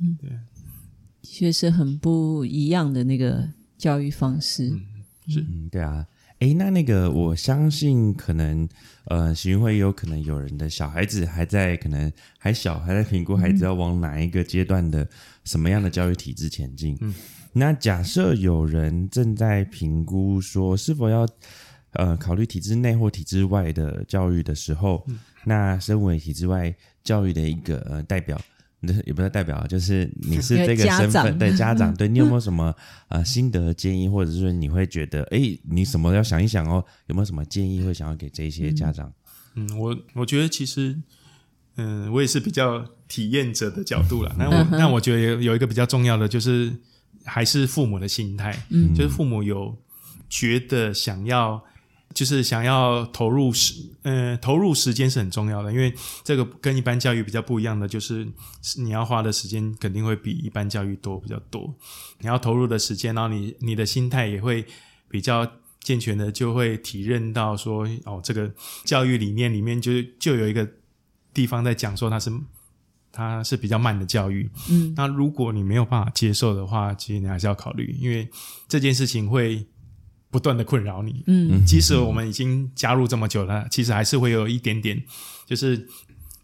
[0.00, 0.30] 嗯，对，
[1.22, 3.48] 确实很不一样的那个。
[3.76, 4.68] 教育方式。
[5.26, 6.06] 是，嗯，对啊，
[6.38, 8.66] 哎，那那个，我相信可能，
[9.06, 15.06] 呃，行会有可能有人的小孩子还在，可能还小，还在评估孩子要往哪一个阶段的
[15.44, 16.96] 什么样的教育体制前进。
[17.00, 17.12] 嗯，
[17.54, 21.26] 那假设有人正在评估说是否要，
[21.92, 25.06] 呃，考虑体制内或体制外的教育的时候，
[25.44, 28.38] 那身为体制外教育的一个呃代表。
[29.06, 32.74] 也不是代表，就是你是 这个身份，对家长，对 你有没有什么
[33.08, 39.10] 呃心得建议，或者是说你会觉得，哎，你什么要想一想哦，有没有什么建议会想要给这些家长？
[39.54, 41.00] 嗯，我我觉得其实，
[41.76, 44.36] 嗯，我也是比较体验者的角度了。
[44.38, 46.70] 那我那我觉得有有一个比较重要的，就是
[47.24, 49.76] 还是父母的心态，嗯，就是父母有
[50.28, 51.64] 觉得想要。
[52.12, 58.24] 就是想要投入时，呃，投入时间是很重要的，因为这个跟一般教育比较不一样的，就是
[58.76, 61.74] 你要花的时间肯定会比一般教育多比较多。
[62.20, 64.64] 你要投入的时间，然后你你的心态也会
[65.08, 65.44] 比较
[65.80, 68.48] 健全的，就会体认到说，哦，这个
[68.84, 70.68] 教育理念里面就就有一个
[71.32, 72.30] 地方在讲说它是
[73.14, 74.50] 它是比较慢的教育。
[74.68, 78.28] 嗯，那如果你没有办法接受的话，其实你还是要考虑，因为
[78.68, 79.64] 这件事情会。
[80.30, 85.00] 不断的困扰你，嗯，即使我们已经加入这么久了，其实还是会有一点点，
[85.46, 85.88] 就是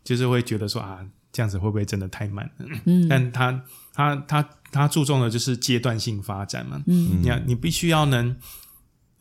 [0.04, 2.48] 就是会觉得说啊，这样子会不会真的太慢？
[2.84, 8.36] 嗯，但他他他他注重的就是阶段性发展嘛，嗯，你要你必须要能，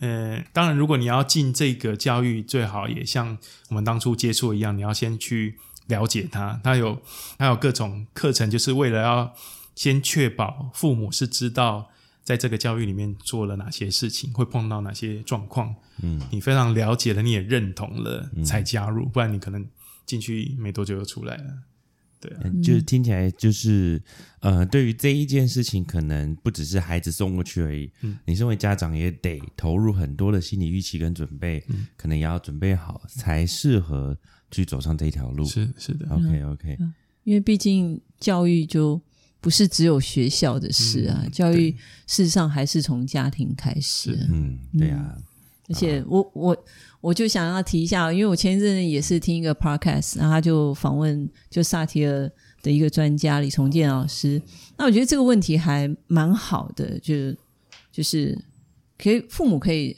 [0.01, 3.35] 呃，当然，如果你要进这个教育，最好也像
[3.69, 5.57] 我们当初接触一样，你要先去
[5.89, 7.01] 了解他，他有
[7.37, 9.35] 他有各种课程，就是为了要
[9.75, 11.91] 先确保父母是知道。
[12.21, 15.73] 在这个教育里面做了哪些事情，会碰到哪些状况？
[16.03, 19.65] 嗯，你非常了解了，你也认同了，才加入，不然你可能
[20.05, 21.45] 进去没多久就出来了。
[22.19, 22.31] 对，
[22.61, 23.99] 就是听起来就是，
[24.41, 27.91] 呃，对于这一件事情，可能不只是孩子送过去而已。
[28.01, 31.65] 嗯，你身为家长也得投入很多的心理预期跟准备，
[31.97, 34.15] 可能也要准备好，才适合
[34.51, 35.45] 去走上这一条路。
[35.45, 36.77] 是是的，OK OK，
[37.23, 39.01] 因为毕竟教育就。
[39.41, 41.71] 不是只有学校的事啊，教育
[42.07, 44.27] 事实上还是从家庭开始。
[44.29, 45.15] 嗯，对啊。
[45.69, 46.65] 而且我我
[46.99, 52.29] 我就想要提一下，因为我前一阵也是听一个 podcast，然后他就访问就萨提尔
[52.61, 54.41] 的一个专家李重建老师。
[54.77, 57.33] 那我觉得这个问题还蛮好的，就
[57.93, 58.37] 就是
[58.97, 59.95] 可以父母可以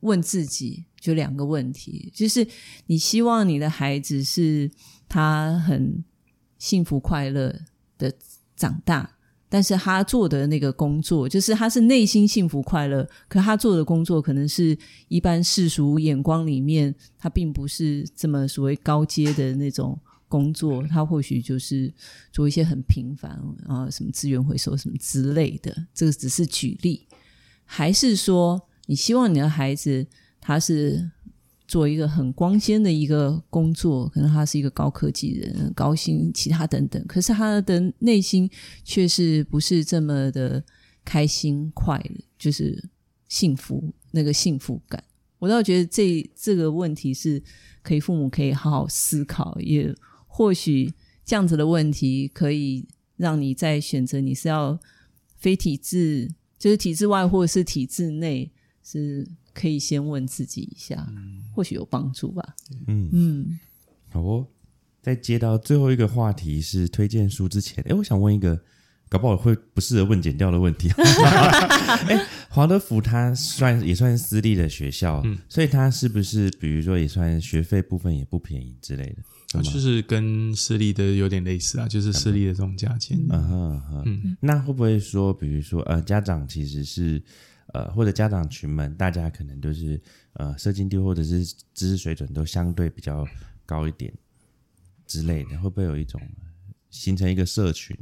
[0.00, 2.46] 问自己就两个问题，就是
[2.86, 4.70] 你希望你的孩子是
[5.08, 6.04] 他很
[6.58, 7.52] 幸福快乐
[7.98, 8.12] 的。
[8.56, 9.10] 长大，
[9.48, 14.76] 但是他做的那个工作，就是他是内心幸福快乐，可他做的工作可能是
[15.08, 19.98] 一般世俗眼光里面，他并不是这么所谓高阶的那种
[20.28, 21.90] 工作，他或许就是
[22.30, 23.30] 做一些很平凡
[23.66, 25.74] 啊，什么资源回收什么之类的。
[25.94, 27.08] 这个只是举例，
[27.64, 30.06] 还是说你希望你的孩子？
[30.50, 31.08] 他是
[31.68, 37.00] 做一个很光鲜的一个工作，可能他是一个高科技人，高薪，其他等等。
[37.06, 38.50] 可是他的内心
[38.82, 40.60] 却是不是这么的
[41.04, 42.82] 开心快乐，就是
[43.28, 45.00] 幸福那个幸福感。
[45.38, 47.40] 我倒觉得这这个问题是
[47.82, 49.94] 可以父母可以好好思考，也
[50.26, 50.92] 或许
[51.24, 54.76] 这样子的问题可以让你在选择你是要
[55.36, 56.28] 非体制，
[56.58, 58.50] 就是体制外或者是体制内，
[58.82, 59.24] 是
[59.60, 61.06] 可以先问自己一下，
[61.54, 62.56] 或许有帮助吧。
[62.86, 63.58] 嗯嗯，
[64.08, 64.46] 好哦。
[65.02, 68.60] 在接到最后一个话题是推荐书之前，哎，我想问一个。
[69.10, 70.88] 搞不好会不适合问剪掉的问题。
[72.06, 79.12] 哎，华德福它算也算私立的学校，所以它是不是比如说也算学费部分也不便宜之类
[79.50, 79.60] 的？
[79.64, 83.18] 就是跟私立的有点类似啊，就是私立的这种价钱。
[83.30, 87.20] 嗯哼，嗯，那会不会说，比如说呃，家长其实是
[87.72, 90.00] 呃，或者家长群们，大家可能都是
[90.34, 91.44] 呃，社经地或者是
[91.74, 93.26] 知识水准都相对比较
[93.64, 94.12] 高一点
[95.06, 96.20] 之类的，会不会有一种
[96.90, 97.96] 形成一个社群？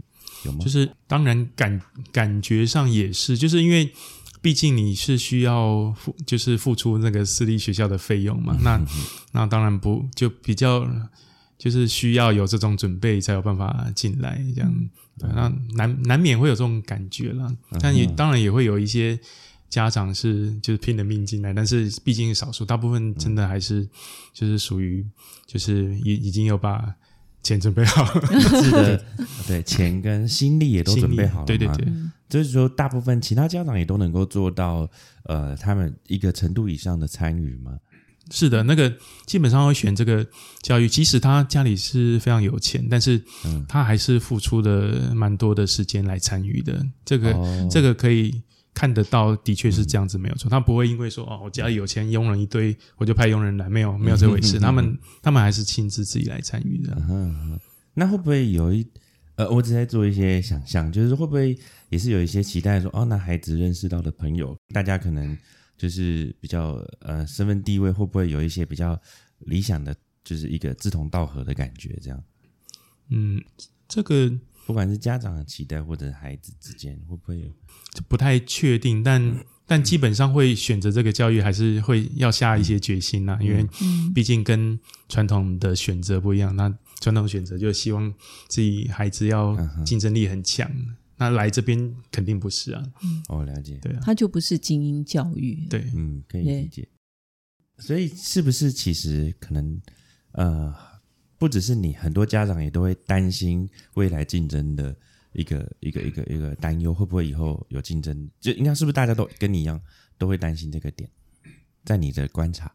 [0.44, 0.58] 有吗？
[0.60, 1.80] 就是当然感
[2.12, 3.92] 感觉上也是，就是因为
[4.40, 8.56] 毕竟你是需要付，就是付出那个私立学校的费用嘛。
[8.62, 8.80] 那
[9.32, 10.86] 那当然不就比较
[11.56, 15.28] 就是需要有这种准备才有办法进来这样对。
[15.34, 17.50] 那难难免会有这种感觉了，
[17.80, 19.18] 但也当然也会有一些
[19.68, 23.88] 家长是就是拼了命进来，但是毕竟少数，大部分真的还是
[24.32, 25.06] 就是属于
[25.46, 26.94] 就是已已经有把。
[27.40, 28.04] 钱准备好，
[28.60, 29.04] 是的，
[29.46, 31.86] 对，钱跟心力也都准备好了对对对，
[32.28, 34.86] 就是说，大部分其他家长也都能够做到，
[35.22, 37.78] 呃，他们一个程度以上的参与嘛？
[38.32, 38.92] 是的，那个
[39.24, 40.26] 基本上会选这个
[40.62, 43.22] 教育，即使他家里是非常有钱，但是
[43.68, 46.84] 他还是付出了蛮多的时间来参与的。
[47.04, 48.42] 这个这个可以。
[48.74, 50.48] 看得到，的确是这样子，没有错。
[50.48, 54.58] 他不会因为说哦，我家里有钱，佣人一堆，我就派佣人来，没有，没有这回事。
[54.60, 56.96] 他们，他们还是亲自自己来参与的。
[57.94, 58.86] 那会不会有一
[59.34, 61.58] 呃，我只在做一些想象，就是会不会
[61.88, 65.36] 也是有一些期待，说哦，那孩子认识到的朋友，大家可能
[65.76, 69.00] 就是比较呃身份地位，会不会有一些比较
[69.40, 71.98] 理想的，就是一个志同道合的感觉？
[72.00, 72.22] 这样，
[73.10, 73.42] 嗯，
[73.88, 74.32] 这个。
[74.68, 77.48] 不管是家长的期待，或者孩子之间，会不会有
[78.06, 79.02] 不太确定？
[79.02, 83.38] 但但基本上会选择这个教育，还是会要下一些决心呐。
[83.40, 83.66] 因为
[84.14, 86.54] 毕竟跟传统的选择不一样。
[86.54, 88.12] 那传统选择就希望
[88.46, 89.56] 自己孩子要
[89.86, 90.70] 竞争力很强，
[91.16, 92.82] 那来这边肯定不是啊。
[93.30, 93.78] 哦，了解。
[93.80, 95.66] 对啊，他就不是精英教育。
[95.70, 96.86] 对，嗯，可以理解。
[97.78, 99.80] 所以是不是其实可能
[100.32, 100.74] 呃？
[101.38, 104.94] 不只是你，很多家长也都会担心未来竞争的
[105.32, 108.28] 一个一个一个一个担忧，会不会以后有竞争？
[108.40, 109.80] 就应该是不是大家都跟你一样，
[110.18, 111.08] 都会担心这个点？
[111.84, 112.72] 在你的观察，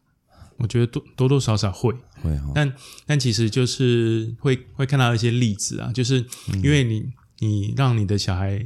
[0.56, 1.92] 我觉得多多多少少会
[2.22, 6.24] 会哈，但但其实就是会会看到一些例子啊，就是
[6.62, 8.64] 因为你你让你的小孩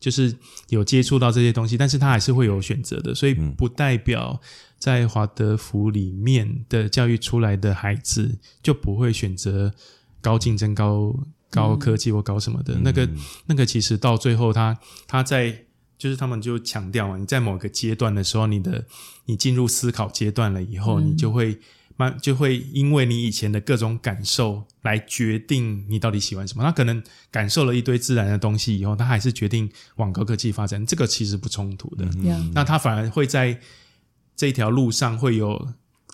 [0.00, 0.34] 就是
[0.70, 4.40] 有接触到这些东西，但是他还是会有选择的，所以不代表。
[4.84, 9.72] 在华德福里面的教育出来的孩子，就不会选择
[10.20, 11.18] 高竞争、高
[11.48, 12.78] 高科技或高什么的。
[12.82, 13.08] 那个
[13.46, 15.64] 那个，其实到最后，他他在
[15.96, 18.84] 就是他们就强调嘛，你在某个阶段的时候，你的
[19.24, 21.58] 你进入思考阶段了以后，你就会
[21.96, 26.62] 慢就会因为你以前的各种感受来决定你到底喜欢什么。
[26.62, 29.66] 他可能感受了一堆自然的东西以后，他还是决定
[29.96, 30.84] 往高科技发展。
[30.84, 32.06] 这个其实不冲突的。
[32.52, 33.58] 那他反而会在。
[34.36, 35.68] 这条路上会有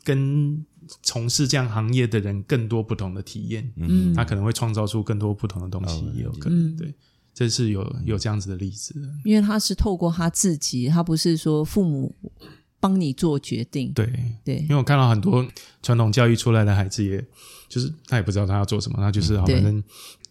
[0.04, 0.64] 跟
[1.02, 6.92] 从事这样行业的人更多不同的体验，嗯，他可能会创造出更多不同的东西，也有可能对，
[7.32, 8.94] 这是有有这样子的例子，
[9.24, 12.12] 因为他是透过他自己，他不是说父母
[12.80, 14.12] 帮你做决定，对。
[14.44, 15.46] 对，因为我看到很多
[15.82, 17.24] 传统教育出来的孩子，也
[17.68, 19.82] 就是他也不知道他要做什么，他就是好反正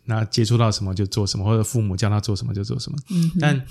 [0.06, 3.66] 那接触到什么就做什么，或者父母叫他做什么就做什么，嗯，但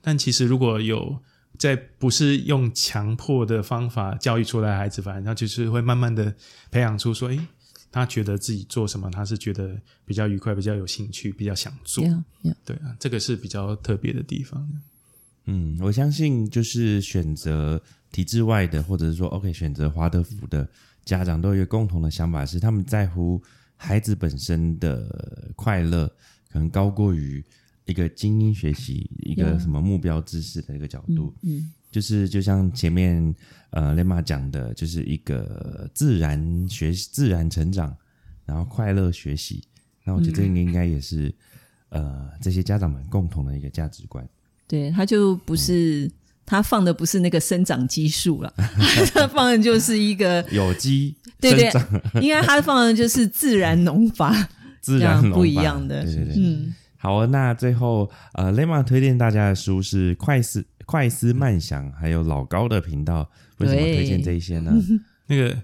[0.00, 1.20] 但其实如果有。
[1.58, 6.34] 在不是用强迫的方法教育出来孩子，反正他就是会慢慢的
[6.70, 7.38] 培养出说，哎，
[7.90, 12.04] 他觉得自己做什么，他是觉得比较愉快、比较有兴趣、比较想做。
[12.64, 14.66] 对啊，这个是比较特别的地方。
[15.44, 17.80] 嗯，我相信就是选择
[18.10, 20.66] 体制外的，或者是说 OK 选择华德福的
[21.04, 23.40] 家长，都有一个共同的想法，是他们在乎
[23.76, 26.06] 孩子本身的快乐，
[26.50, 27.44] 可能高过于。
[27.84, 33.34] 一个精英学习，一个什么目标知识的一个角度，嗯，就是就像前面
[33.70, 37.94] 呃雷玛讲的，就是一个自然学习、自然成长，
[38.44, 39.62] 然后快乐学习。
[40.04, 41.34] 那我觉得这个应该也是
[41.88, 44.24] 呃这些家长们共同的一个价值观。
[44.68, 46.10] 对，他就不是
[46.46, 48.54] 他放的不是那个生长激素了，
[49.12, 51.70] 他放的就是一个有机，对对，
[52.22, 54.48] 应该他放的就是自然农法，
[54.80, 56.74] 自然不一样的，对对对，嗯。
[57.02, 63.28] 好，那最后呃，雷马推荐大家的书是《快思快思慢想》，还有老高的频道，
[63.58, 64.72] 为什么推荐这一些呢？
[65.26, 65.58] 那个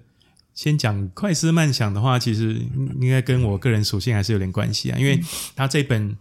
[0.52, 2.60] 先讲《快思慢想》的话，其实
[3.00, 5.20] 应该跟我个人属性还是有点关系啊，因为
[5.54, 6.16] 他这本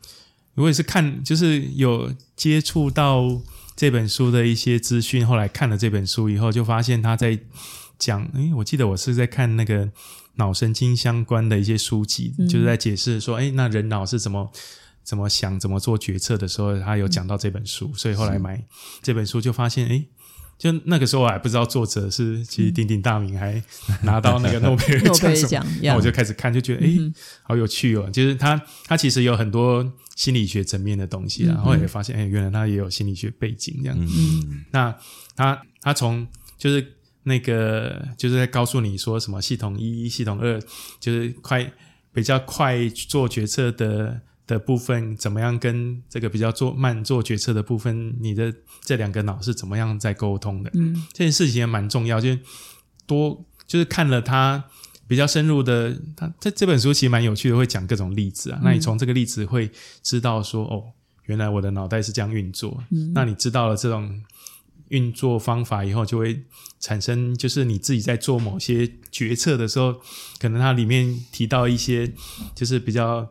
[0.54, 3.42] 如果是看，就是有接触到
[3.76, 7.40] 这本书的一些资讯，后来看了这本书以后，就发现他在
[7.98, 9.90] 讲，诶，我记得我是在看那个
[10.36, 14.52] 脑神经相关的一些书籍，就是在解释说，诶，那人脑是怎么。
[15.08, 18.62] 怎么想、怎么做决策的时候，他有讲到这本书，所以后来买
[19.02, 20.06] 这本书就发现，哎，
[20.58, 23.64] 就那个时候我还不知道作者是其实鼎鼎大名，还
[24.04, 26.92] 拿到那个诺贝尔奖， 那我就开始看，就觉得哎，
[27.42, 28.10] 好有趣哦。
[28.12, 33.98] 就是他他其实有很多心理学层面的东西，然后也发现，哎，原来他也有心理学背景这样。
[33.98, 34.94] 嗯，那
[35.38, 36.28] 他他从
[36.58, 36.86] 就是
[37.24, 40.62] 那个就是在告诉你说什么系统一、系统二，
[41.00, 41.72] 就是快
[42.12, 44.20] 比较快做决策的。
[44.48, 50.72] 的部分怎么样跟这个比较做慢做决策的部分，你的这两个脑是怎么样在沟通的？
[50.74, 52.30] 嗯，这件事情也蛮重要，就
[53.06, 54.64] 多就是看了他
[55.06, 58.62] 比较深入的，他这这本书其实蛮有趣的，会讲各种例子啊。
[58.64, 59.70] 那你从这个例子会
[60.02, 60.94] 知道说，哦，
[61.26, 62.82] 原来我的脑袋是这样运作。
[62.92, 64.22] 嗯，那你知道了这种
[64.88, 66.42] 运作方法以后，就会
[66.80, 69.96] 产生就是你自己在做某些决策的时候，
[70.40, 72.14] 可能它里面提到一些
[72.56, 73.30] 就是比较。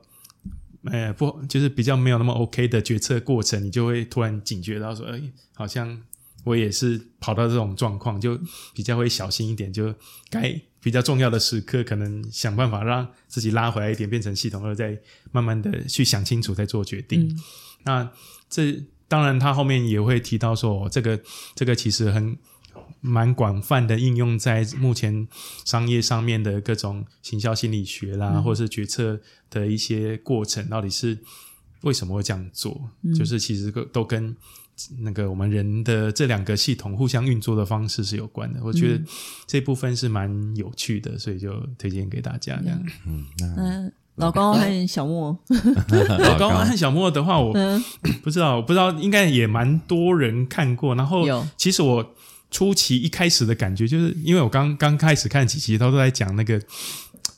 [0.91, 5.21] 哎，不，就是比较没有那么 OK 的决策过程，你就会突然警觉到说，哎，
[5.55, 6.01] 好像
[6.45, 8.39] 我也是跑到这种状况，就
[8.75, 9.95] 比较会小心一点，就
[10.31, 14.99] 该比较重要的时刻，可能想办法让自己拉回来一点，变成系统二，再
[15.33, 17.39] 慢慢的去想清楚再做决定。
[17.85, 18.11] 那
[18.49, 21.21] 这当然，他后面也会提到说，这个
[21.55, 22.37] 这个其实很。
[23.07, 25.29] 蛮广泛的应用在目前
[25.65, 31.17] 商业上面的各种行销心理学啦，或者是决策的一些过程，到底是
[31.83, 32.91] 为什么会这样做？
[33.17, 34.35] 就是其实都跟
[34.99, 38.61] 那个我们人的这两个系统互相运作的方式是有关的。
[38.63, 39.05] 我觉得
[39.47, 42.83] 这部分是蛮有趣的，所以就推荐给大家这样。
[43.07, 45.39] 嗯，那老高和小莫，
[46.19, 47.55] 老高和小莫的话，我
[48.23, 50.95] 不知道，我不知道，应该也蛮多人看过。
[50.97, 51.25] 然后，
[51.57, 52.16] 其实我。
[52.51, 56.61] 初期一开始的感觉，就是因为我刚刚开始看几集，他都在讲那个，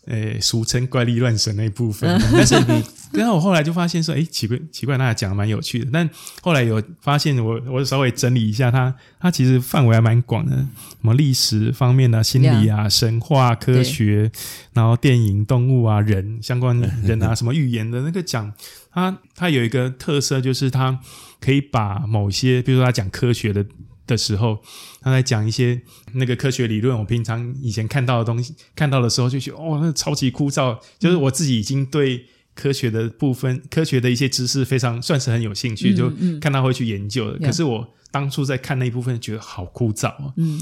[0.06, 2.20] 呃，俗称怪力乱神那一部分。
[2.32, 5.90] 但是你，然后我后来就发现说，哎，奇怪奇怪，那讲的蛮有趣的。
[5.90, 6.08] 但
[6.42, 10.66] 后来有发现，我我稍微整理一下，他他其实范围还蛮广的，什
[11.00, 14.30] 么历史方面的、心理啊、神话、科学，
[14.74, 18.52] 然后电影、动物啊、人相关 人啊，什么预言的那个讲，
[18.92, 21.00] 他他有一个特色，就是他
[21.40, 23.64] 可以把某些，比如说他讲科学的。
[24.08, 24.58] 的时候，
[25.00, 25.80] 他在讲一些
[26.14, 26.98] 那个科学理论。
[26.98, 30.76] 我平常以前看到的东西，看到的时候就觉得哦，那超级枯燥。
[30.98, 37.38] 就是我自己已经对科学的部分、科学的一些知识非常算是很有兴趣，就看他会去研究的。
[37.38, 40.32] 可是我当初在看那一部分，觉得好枯燥啊。
[40.36, 40.60] 嗯。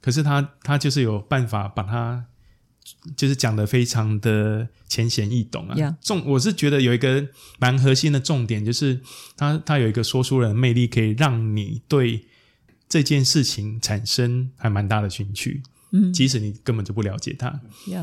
[0.00, 2.24] 可是他他就是有办法把它，
[3.16, 5.96] 就是讲的非常的浅显易懂啊。
[6.00, 7.28] 重我是觉得有一个
[7.58, 9.00] 蛮核心的重点，就是
[9.36, 12.24] 他他有一个说书人的魅力，可以让你对。
[12.88, 17.60] 这件事情产生还蛮大的兴趣，嗯，即使你根本就不了解它，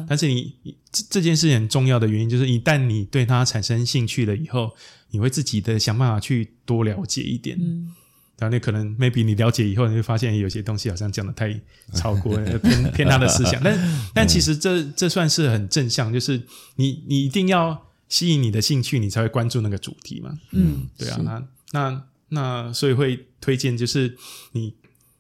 [0.07, 0.53] 但是你
[0.91, 4.75] 这这件事很重要的原因就是，一旦你对它产生兴趣了以后，
[5.11, 7.93] 你会自己的想办法去多了解一点，嗯，
[8.37, 11.57] 然后你可能 maybe 你了解以后，你会发现有些东西好像讲的太
[11.93, 16.41] 超过 偏偏他的思想，但但其实这这算是很正向，就是
[16.75, 22.03] 你你一定要吸引你的兴趣，你才会关注那个主题嘛，嗯，对啊，那那。
[22.33, 24.17] 那所以会推荐，就是
[24.51, 24.73] 你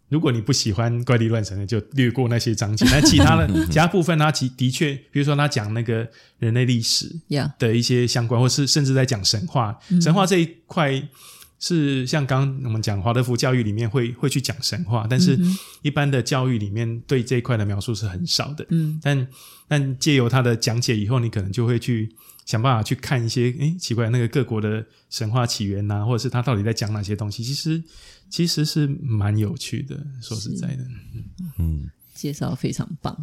[0.09, 2.85] 如果你不喜欢怪力乱神的，就略过那些章节。
[2.85, 6.07] 那其他的 其他部分，它其的确，比如说他讲那个
[6.37, 7.09] 人类历史
[7.57, 9.75] 的一些相关，或是甚至在讲神话。
[10.01, 11.01] 神话这一块
[11.65, 15.39] 是像刚我们讲华德福教育里面会会去讲神话，但是
[15.81, 18.65] 一般的教育里面对这一块的描述是很少的。
[18.69, 19.27] 嗯，但
[19.67, 22.13] 但借由他的讲解以后，你可能就会去。
[22.45, 27.41] 想办法去看一些诶奇怪那个各国的神话起源呐，或者是他到底在讲哪些东西？
[27.41, 27.81] 其实
[28.29, 29.95] 其实是蛮有趣的。
[30.21, 30.83] 说实在的，
[31.57, 33.17] 嗯，介绍非常棒。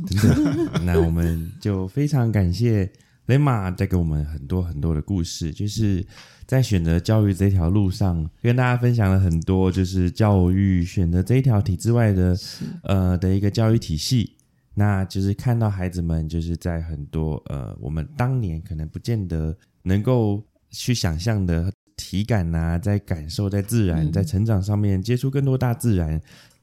[0.87, 2.91] 那我们就非常感谢
[3.31, 6.05] 雷马带给我们很多很多的故事，就是
[6.47, 12.37] 在选择教育这条路上，跟大家分享了很多，就是教育选择这一条体制外的
[12.83, 14.37] 呃的一个教育体系。
[14.75, 26.21] 那就是看到孩子们就是在很多呃，我们当年可能不见得能够去想象的体感呐，在感受，在自然，在成长上面接触更多大自然，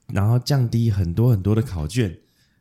[0.07, 2.17] 然后降低很多很多的考卷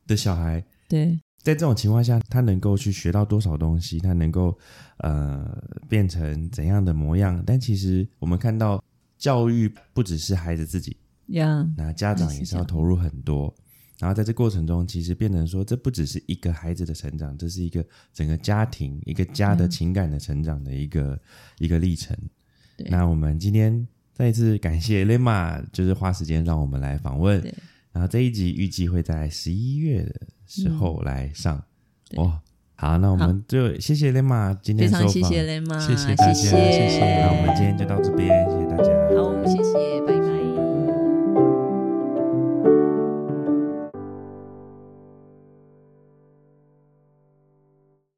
[0.06, 4.00] 的小孩，对，在这种情况下，他能够去学到多少东西？
[4.00, 4.58] 他能够
[4.96, 5.46] 呃
[5.88, 7.40] 变成怎样的模样？
[7.46, 8.82] 但其实我们看到，
[9.16, 10.96] 教育不只是孩子自己，
[11.28, 13.54] 呀，那家长也是要投入很多。
[14.00, 21.16] 然后在这过程中，其实变成说，这不只是一个孩子的成长，这是一个整个家庭、一个家的情感的成长的一个
[21.60, 22.18] 一个历程。
[22.90, 27.40] 那我们今天再一次感谢 Lema，就是花时间让我们来访问。
[27.92, 31.62] 然后这一集预计会在十一月的时候来上。
[32.16, 32.38] 哦，
[32.76, 37.20] 好，那我们就谢谢 Lema 今天非常谢谢 Lema，谢谢谢谢谢。
[37.20, 38.92] 那我们今天就到这边，谢谢大家。
[39.16, 40.35] 好，谢谢，拜。